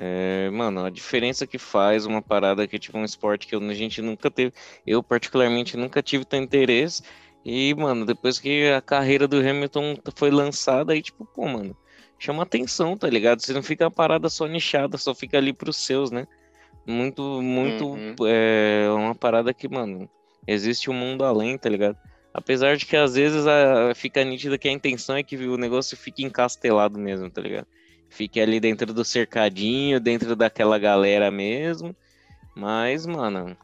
[0.00, 3.74] É, mano, a diferença que faz uma parada que é tipo um esporte que a
[3.74, 4.52] gente nunca teve,
[4.86, 7.02] eu particularmente nunca tive tanto interesse.
[7.44, 11.76] E, mano, depois que a carreira do Hamilton foi lançada, aí, tipo, pô, mano,
[12.16, 13.40] chama atenção, tá ligado?
[13.40, 16.28] Você não fica uma parada só nichada, só fica ali pros seus, né?
[16.86, 18.14] Muito, muito, uhum.
[18.24, 20.08] é uma parada que, mano,
[20.46, 21.96] existe um mundo além, tá ligado?
[22.32, 25.96] Apesar de que às vezes a, fica nítida que a intenção é que o negócio
[25.96, 27.66] fique encastelado mesmo, tá ligado?
[28.08, 31.94] Fique ali dentro do cercadinho, dentro daquela galera mesmo.
[32.54, 33.56] Mas, mano,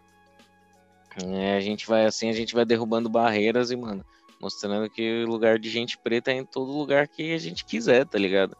[1.22, 4.04] é, a gente vai assim, a gente vai derrubando barreiras e, mano,
[4.40, 8.06] mostrando que o lugar de gente preta é em todo lugar que a gente quiser,
[8.06, 8.56] tá ligado?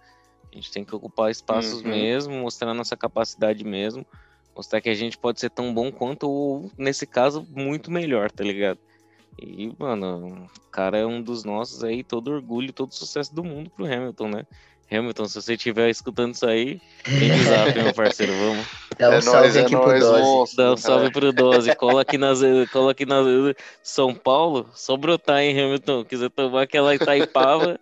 [0.53, 1.89] A gente tem que ocupar espaços uhum.
[1.89, 4.07] mesmo, mostrar nossa capacidade mesmo,
[4.55, 8.45] mostrar que a gente pode ser tão bom quanto, ou nesse caso, muito melhor, tá
[8.45, 8.79] ligado?
[9.37, 13.69] E, mano, o cara é um dos nossos aí, todo orgulho, todo sucesso do mundo
[13.69, 14.47] pro Hamilton, né?
[14.91, 18.67] Hamilton, se você estiver escutando isso aí, no zap, meu parceiro, vamos.
[18.99, 20.23] Dá um É salve nóis, é aqui pro nóis, Dose.
[20.23, 20.57] monstro.
[20.57, 22.39] Dá um salve pro Dose, cola aqui nas,
[22.71, 23.17] cola aqui na
[23.83, 26.05] São Paulo, só brotar, hein, Hamilton?
[26.05, 27.81] Quiser tomar aquela Itaipava,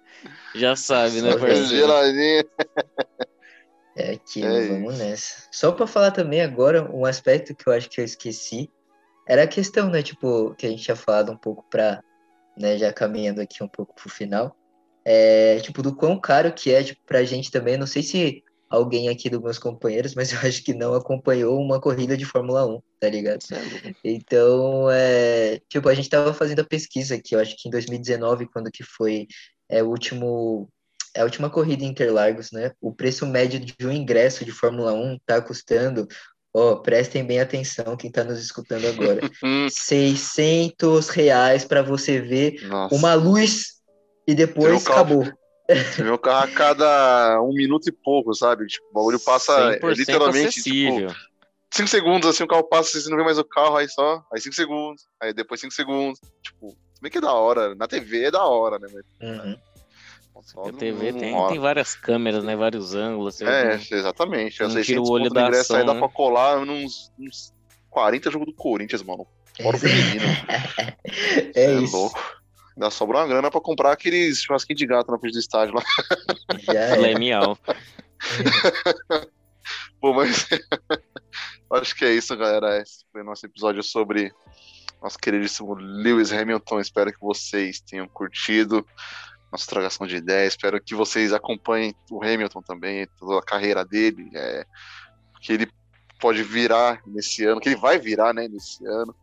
[0.55, 1.67] já sabe, né, parceiro?
[1.67, 2.45] Geladinho.
[3.97, 5.49] É aquilo, É vamos nessa.
[5.53, 8.71] Só pra falar também agora, um aspecto que eu acho que eu esqueci,
[9.29, 12.01] era a questão, né, tipo, que a gente tinha falado um pouco pra,
[12.59, 14.57] né, já caminhando aqui um pouco pro final,
[15.05, 18.43] é, tipo, do quão caro que é, tipo, pra gente também, não sei se
[18.73, 22.67] alguém aqui dos meus companheiros, mas eu acho que não acompanhou uma corrida de Fórmula
[22.67, 23.41] 1, tá ligado?
[23.53, 23.95] É.
[24.03, 28.47] Então, é, tipo, a gente tava fazendo a pesquisa aqui, eu acho que em 2019,
[28.47, 29.27] quando que foi
[29.69, 30.69] é, o último,
[31.15, 32.73] é a última corrida em Interlagos, né?
[32.81, 36.09] O preço médio de um ingresso de Fórmula 1 tá custando,
[36.55, 42.67] ó, prestem bem atenção quem tá nos escutando agora, Hum, 600 reais para você ver
[42.67, 42.95] Nossa.
[42.95, 43.82] uma luz
[44.27, 45.33] e depois carro- acabou.
[45.68, 48.66] Você vê o carro a cada um minuto e pouco, sabe?
[48.66, 51.09] Tipo, o bagulho passa 100% literalmente, acessível.
[51.09, 51.20] tipo,
[51.75, 54.41] 5 segundos, assim, o carro passa, você não vê mais o carro, aí só, aí
[54.41, 56.20] 5 segundos, aí depois 5 segundos.
[56.43, 58.89] Tipo, bem que é da hora, na TV é da hora, né?
[58.93, 59.57] Mas Uhum.
[60.43, 62.55] só A TV não tem, tem várias câmeras, né?
[62.57, 63.41] Vários ângulos.
[63.41, 64.61] É, exatamente.
[64.61, 66.01] Não tira 600 o olho da ingresso aí ação, dá né?
[66.01, 67.53] pra colar nos, nos
[67.89, 69.27] 40 jogos do Corinthians, mano.
[69.62, 70.27] Fora o feminino.
[71.07, 71.97] É Cê isso.
[71.97, 72.41] louco.
[72.77, 75.83] Ainda sobra uma grana pra comprar aqueles churrasquinhos de gato na frente do estádio lá.
[76.61, 76.95] Já é.
[76.95, 77.59] Filé miau.
[80.01, 80.49] Pô, mas
[81.73, 82.81] acho que é isso, galera.
[82.81, 84.33] Esse foi o nosso episódio sobre
[85.03, 86.81] nosso queridíssimo Lewis Hamilton.
[86.81, 88.87] Espero que vocês tenham curtido
[89.53, 90.55] nossa tragação de ideias.
[90.55, 94.64] Espero que vocês acompanhem o Hamilton também, toda a carreira dele, é,
[95.43, 95.70] que ele
[96.18, 99.14] pode virar nesse ano, que ele vai virar, né, nesse ano.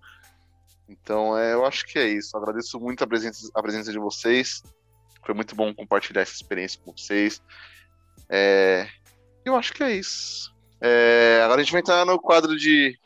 [0.90, 2.36] Então, é, eu acho que é isso.
[2.36, 4.64] Agradeço muito a presença, a presença de vocês.
[5.24, 7.42] Foi muito bom compartilhar essa experiência com vocês.
[8.28, 8.88] É,
[9.46, 10.52] eu acho que é isso.
[10.82, 12.98] É, agora a gente vai entrar no quadro de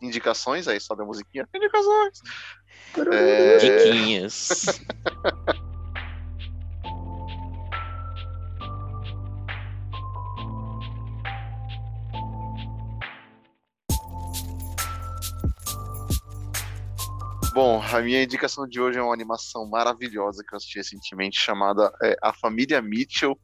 [0.00, 1.46] indicações, aí sobe a musiquinha.
[1.54, 2.20] Indicações!
[3.12, 4.80] É, Diquinhas.
[17.62, 21.92] Bom, a minha indicação de hoje é uma animação maravilhosa que eu assisti recentemente, chamada
[22.02, 23.38] é, A Família Mitchell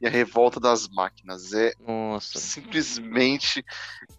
[0.00, 1.52] e a Revolta das Máquinas.
[1.52, 2.38] É Nossa.
[2.38, 3.62] simplesmente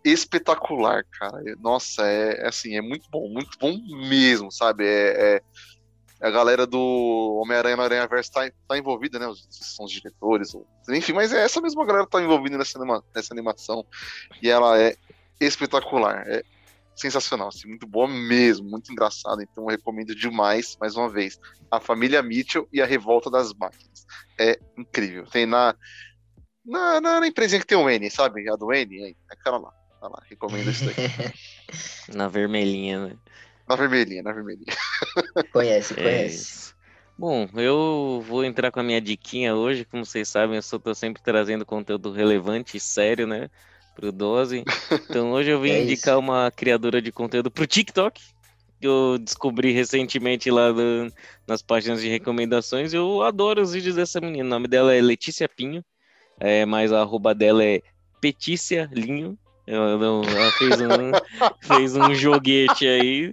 [0.06, 1.42] espetacular, cara.
[1.60, 3.76] Nossa, é, é assim, é muito bom, muito bom
[4.08, 4.86] mesmo, sabe?
[4.86, 5.42] É, é-
[6.22, 9.26] a galera do Homem-Aranha no Aranha Verso tá, tá envolvida, né?
[9.26, 10.54] Os, são os diretores,
[10.90, 13.84] enfim, mas é essa mesma galera que tá envolvida nessa, anima- nessa animação.
[14.44, 14.96] E ela é
[15.42, 16.44] espetacular, é
[17.00, 19.44] sensacional, assim, muito boa mesmo, muito engraçada.
[19.44, 21.38] Então eu recomendo demais, mais uma vez,
[21.72, 24.06] A Família Mitchell e a Revolta das Máquinas.
[24.40, 25.26] É incrível.
[25.26, 25.76] Tem na,
[26.66, 28.50] na, na, na empresinha que tem o N, sabe?
[28.50, 29.72] A do N, é aquela lá.
[30.00, 30.96] Tá lá, recomendo isso daí.
[32.16, 33.16] Na vermelhinha, né?
[33.68, 34.66] Na vermelhinha, na vermelhinha.
[35.54, 36.36] Conhece, É conhece.
[36.36, 36.76] isso.
[37.18, 39.86] Bom, eu vou entrar com a minha diquinha hoje.
[39.86, 43.50] Como vocês sabem, eu só tô sempre trazendo conteúdo relevante e sério, né?
[44.00, 44.64] Pro Dose.
[45.10, 46.20] Então hoje eu vim É indicar isso.
[46.20, 48.22] uma criadora de conteúdo pro TikTok.
[48.80, 51.12] Que eu descobri recentemente lá no-
[51.46, 52.94] nas páginas de recomendações.
[52.94, 54.46] Eu adoro os vídeos dessa menina.
[54.46, 55.84] O nome dela é Letícia Pinho.
[56.40, 57.82] É, mas a arroba dela é
[58.22, 59.38] Petícia Linho.
[59.68, 61.12] Ela, ela fez, um,
[61.62, 63.32] fez um joguete aí.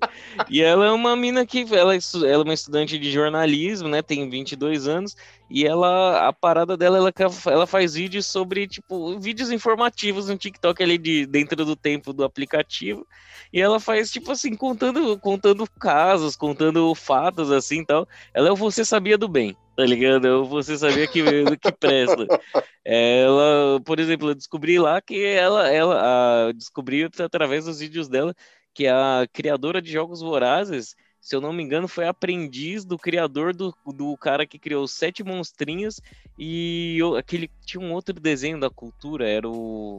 [0.50, 4.02] E ela é uma mina que ela, é ela é uma estudante de jornalismo, né?
[4.02, 5.16] Tem 22 anos.
[5.48, 7.12] E ela, a parada dela, ela,
[7.46, 12.24] ela faz vídeos sobre, tipo, vídeos informativos no TikTok ali de, dentro do tempo do
[12.24, 13.06] aplicativo.
[13.52, 18.08] E ela faz, tipo assim, contando, contando casos, contando fatos, assim tal.
[18.34, 20.26] Ela é o Você Sabia do Bem, tá ligado?
[20.26, 21.22] É o Você Sabia que,
[21.58, 22.26] que presta.
[22.84, 28.32] Ela, por exemplo, eu descobri lá que ela, ela a, descobri através dos vídeos dela
[28.72, 33.54] que a criadora de Jogos Vorazes, se eu não me engano, foi aprendiz do criador
[33.54, 36.00] do, do cara que criou os Sete Monstrinhos
[36.38, 39.98] e o- aquele tinha um outro desenho da cultura, era o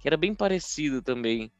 [0.00, 1.50] que era bem parecido também.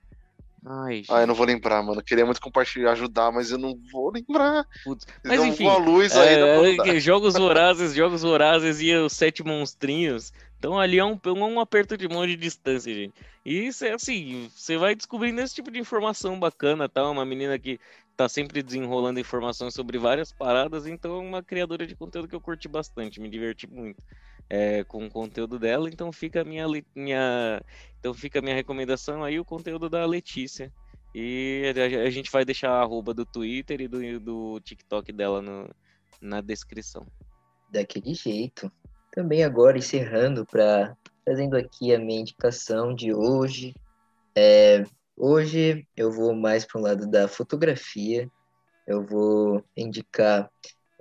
[0.66, 2.00] Ai, Ah, eu não vou lembrar, mano.
[2.00, 4.66] Eu queria muito compartilhar, ajudar, mas eu não vou lembrar.
[4.84, 5.06] putz.
[5.24, 10.32] Mas enfim, uma luz é, que jogos vorazes, jogos vorazes e os sete monstrinhos.
[10.58, 13.14] Então ali é um, um aperto de mão de distância, gente.
[13.44, 17.08] E isso é assim, você vai descobrindo esse tipo de informação bacana, tá?
[17.08, 17.78] Uma menina que
[18.18, 22.40] tá sempre desenrolando informações sobre várias paradas, então é uma criadora de conteúdo que eu
[22.40, 24.02] curti bastante, me diverti muito
[24.50, 26.66] é, com o conteúdo dela, então fica a minha,
[26.96, 27.62] minha
[28.00, 30.72] então fica minha recomendação aí, o conteúdo da Letícia.
[31.14, 31.72] E
[32.04, 35.70] a gente vai deixar a arroba do Twitter e do, do TikTok dela no,
[36.20, 37.06] na descrição.
[37.70, 38.70] Daquele jeito.
[39.12, 43.74] Também agora encerrando para trazendo aqui a minha indicação de hoje.
[44.34, 44.84] É,
[45.18, 48.28] hoje eu vou mais para o lado da fotografia.
[48.86, 50.50] Eu vou indicar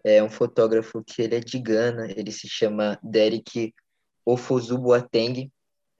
[0.03, 3.74] é, um fotógrafo que ele é de Gana, ele se chama Derek
[4.26, 5.51] Ofozubuateng.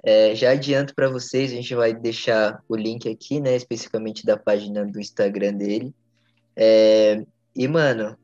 [0.04, 4.38] É, já adianto para vocês, a gente vai deixar o link aqui, né, especificamente da
[4.38, 5.94] página do Instagram dele.
[6.56, 7.24] É,
[7.56, 8.18] e, mano,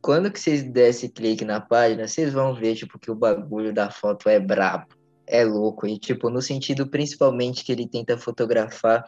[0.00, 3.90] quando que vocês dessem clique na página, vocês vão ver, tipo, que o bagulho da
[3.90, 4.86] foto é brabo,
[5.28, 5.86] é louco.
[5.86, 9.04] E, tipo, no sentido principalmente que ele tenta fotografar,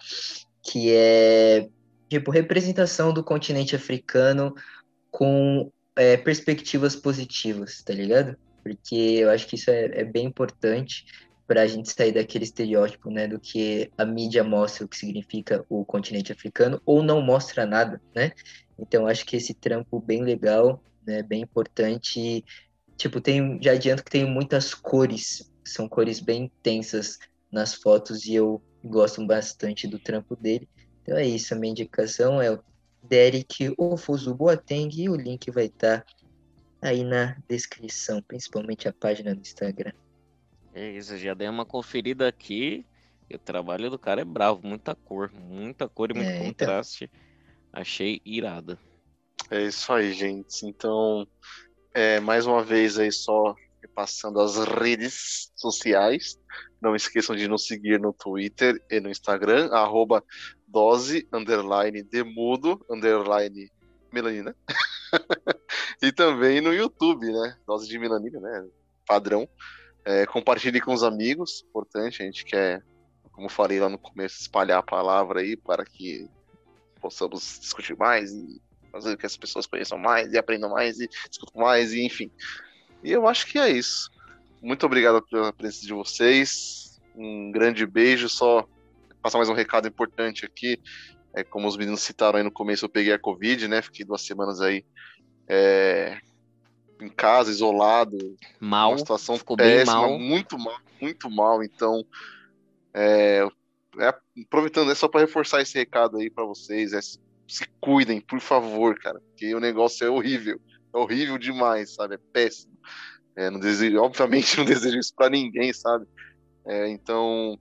[0.63, 1.69] que é,
[2.09, 4.55] tipo, representação do continente africano
[5.11, 8.37] com é, perspectivas positivas, tá ligado?
[8.63, 11.05] Porque eu acho que isso é, é bem importante
[11.51, 15.65] para a gente sair daquele estereótipo, né, do que a mídia mostra o que significa
[15.69, 18.31] o continente africano ou não mostra nada, né?
[18.79, 22.45] Então acho que esse trampo bem legal, né, bem importante.
[22.97, 27.19] Tipo, tem, já adianto que tem muitas cores, são cores bem intensas
[27.51, 30.69] nas fotos e eu gosto bastante do trampo dele.
[31.03, 32.63] Então é isso, a minha indicação é o
[33.03, 36.07] Derek Ofuzu Boateng e o link vai estar tá
[36.83, 39.93] aí na descrição, principalmente a página do Instagram.
[40.75, 42.85] É isso, já dei uma conferida aqui.
[43.33, 46.47] o trabalho do cara é bravo, muita cor, muita cor e muito é, então.
[46.49, 47.05] contraste.
[47.05, 47.31] Então...
[47.73, 48.79] Achei irado.
[49.51, 50.67] É isso aí, gente.
[50.67, 51.27] Então,
[51.95, 53.55] é, mais uma vez aí só
[53.89, 56.39] passando as redes sociais.
[56.81, 60.25] Não esqueçam de nos seguir no Twitter e no Instagram, arroba
[60.67, 63.71] dose, underline demudo, underline
[64.13, 64.55] melanina.
[66.03, 67.57] e também no YouTube, né?
[67.67, 68.69] Dose de melanina, né?
[69.07, 69.49] Padrão.
[70.05, 72.83] É, compartilhe com os amigos, importante, a gente quer,
[73.33, 76.29] como falei lá no começo, espalhar a palavra aí para que
[77.01, 78.61] possamos discutir mais e
[78.91, 82.31] fazer que as pessoas conheçam mais e aprendam mais e discutam mais e enfim.
[83.03, 84.11] E eu acho que é isso.
[84.63, 87.01] Muito obrigado pela presença de vocês.
[87.17, 88.29] Um grande beijo.
[88.29, 88.67] Só
[89.23, 90.79] passar mais um recado importante aqui.
[91.33, 93.81] É, como os meninos citaram aí no começo, eu peguei a Covid, né?
[93.81, 94.85] Fiquei duas semanas aí
[95.49, 96.19] é,
[97.01, 98.19] em casa, isolado.
[98.59, 98.91] Mal.
[98.91, 100.19] Uma situação ficou péssima, bem mal.
[100.19, 101.63] muito mal, muito mal.
[101.63, 102.05] Então,
[102.93, 103.47] é,
[103.99, 106.93] é, aproveitando, é só para reforçar esse recado aí para vocês.
[106.93, 110.61] É, se cuidem, por favor, cara, porque o negócio é horrível.
[110.95, 112.15] É horrível demais, sabe?
[112.15, 112.77] É péssimo.
[113.37, 116.07] É, não desejo, obviamente não desejo isso para ninguém, sabe?
[116.67, 117.59] É, então,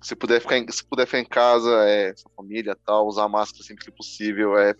[0.00, 3.64] se puder ficar em, se puder ficar em casa, é, sua família tal, usar máscara
[3.64, 4.74] sempre que possível, é,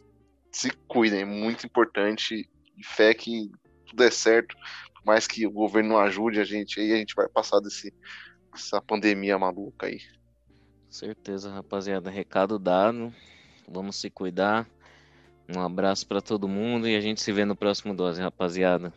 [0.50, 2.48] se cuidem, é muito importante.
[2.76, 3.50] E fé que
[3.86, 4.56] tudo é certo,
[4.94, 7.92] por mais que o governo não ajude a gente aí, a gente vai passar desse,
[8.52, 9.98] dessa pandemia maluca aí.
[10.88, 12.10] Certeza, rapaziada.
[12.10, 13.12] Recado dado.
[13.66, 14.68] Vamos se cuidar.
[15.54, 18.92] Um abraço para todo mundo e a gente se vê no próximo dose, rapaziada.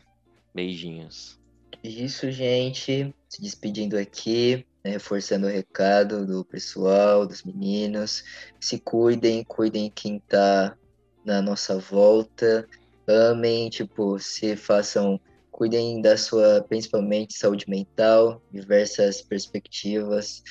[0.53, 1.37] Beijinhos.
[1.83, 3.13] Isso, gente.
[3.27, 8.23] Se despedindo aqui, né, reforçando o recado do pessoal, dos meninos.
[8.59, 10.77] Se cuidem, cuidem quem tá
[11.25, 12.67] na nossa volta.
[13.07, 15.19] Amem, tipo, se façam,
[15.51, 20.41] cuidem da sua, principalmente, saúde mental, diversas perspectivas.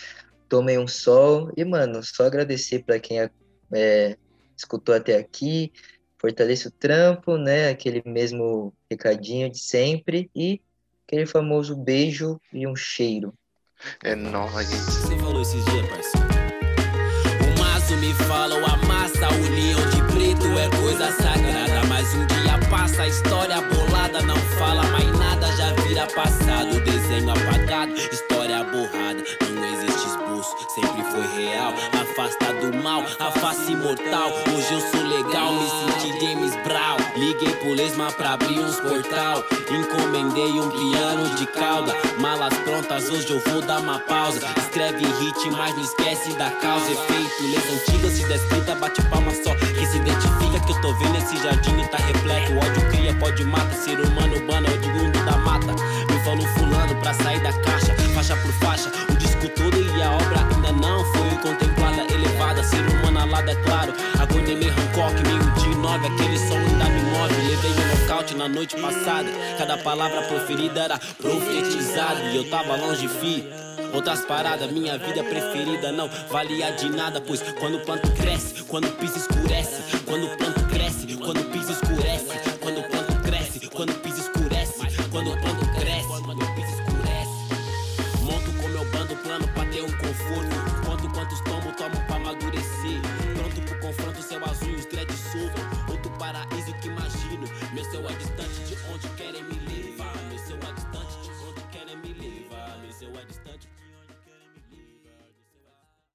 [0.49, 3.19] Tomem um sol e, mano, só agradecer para quem
[3.73, 4.17] é,
[4.57, 5.73] escutou até aqui.
[6.25, 7.69] Fortaleça o trampo, né?
[7.69, 10.59] Aquele mesmo recadinho de sempre e
[11.07, 13.35] aquele famoso beijo e um cheiro.
[14.03, 14.71] É nóis.
[14.71, 16.27] Você falou esses dias, parceiro.
[17.45, 21.87] O maço me fala, o amassa, a união de preto é coisa sagrada.
[21.91, 26.81] Mas um dia passa, a história bolada não fala mais nada, já vira passado.
[26.87, 29.23] Desenho apagado, história borrada.
[29.51, 31.75] Não existe esboço, sempre foi real.
[32.01, 34.31] Afasta do mal, a face imortal.
[34.57, 35.14] Hoje eu sou
[37.25, 39.43] Liguei pro lesma pra abrir uns portal.
[39.71, 41.95] Encomendei um piano de cauda.
[42.21, 44.41] Malas prontas, hoje eu vou dar uma pausa.
[44.59, 46.93] Escreve hit, mas não esquece da causa.
[46.93, 49.55] Efeito, lesa antigas, se descrita, bate palma só.
[49.55, 52.59] Que se identifica que eu tô vendo esse jardim e tá repleto.
[52.59, 53.75] Ódio cria, pode mata.
[53.75, 55.73] Ser humano, urbano, é mundo da mata.
[55.73, 58.91] Me falou fulano pra sair da caixa, faixa por faixa.
[59.11, 62.63] O disco todo e a obra ainda não foi contemplada, elevada.
[62.63, 63.95] Ser humano alado, é claro.
[64.21, 66.84] Agonia, me Hancock, meio de nove, aquele som da
[67.25, 69.29] 9, levei um nocaute na noite passada.
[69.57, 73.49] Cada palavra proferida era profetizada e eu tava longe, fi.
[73.95, 78.89] Outras paradas, minha vida preferida não valia de nada, pois quando o planto cresce, quando
[78.89, 81.84] o piso escurece, quando o planto cresce, quando o piso escurece.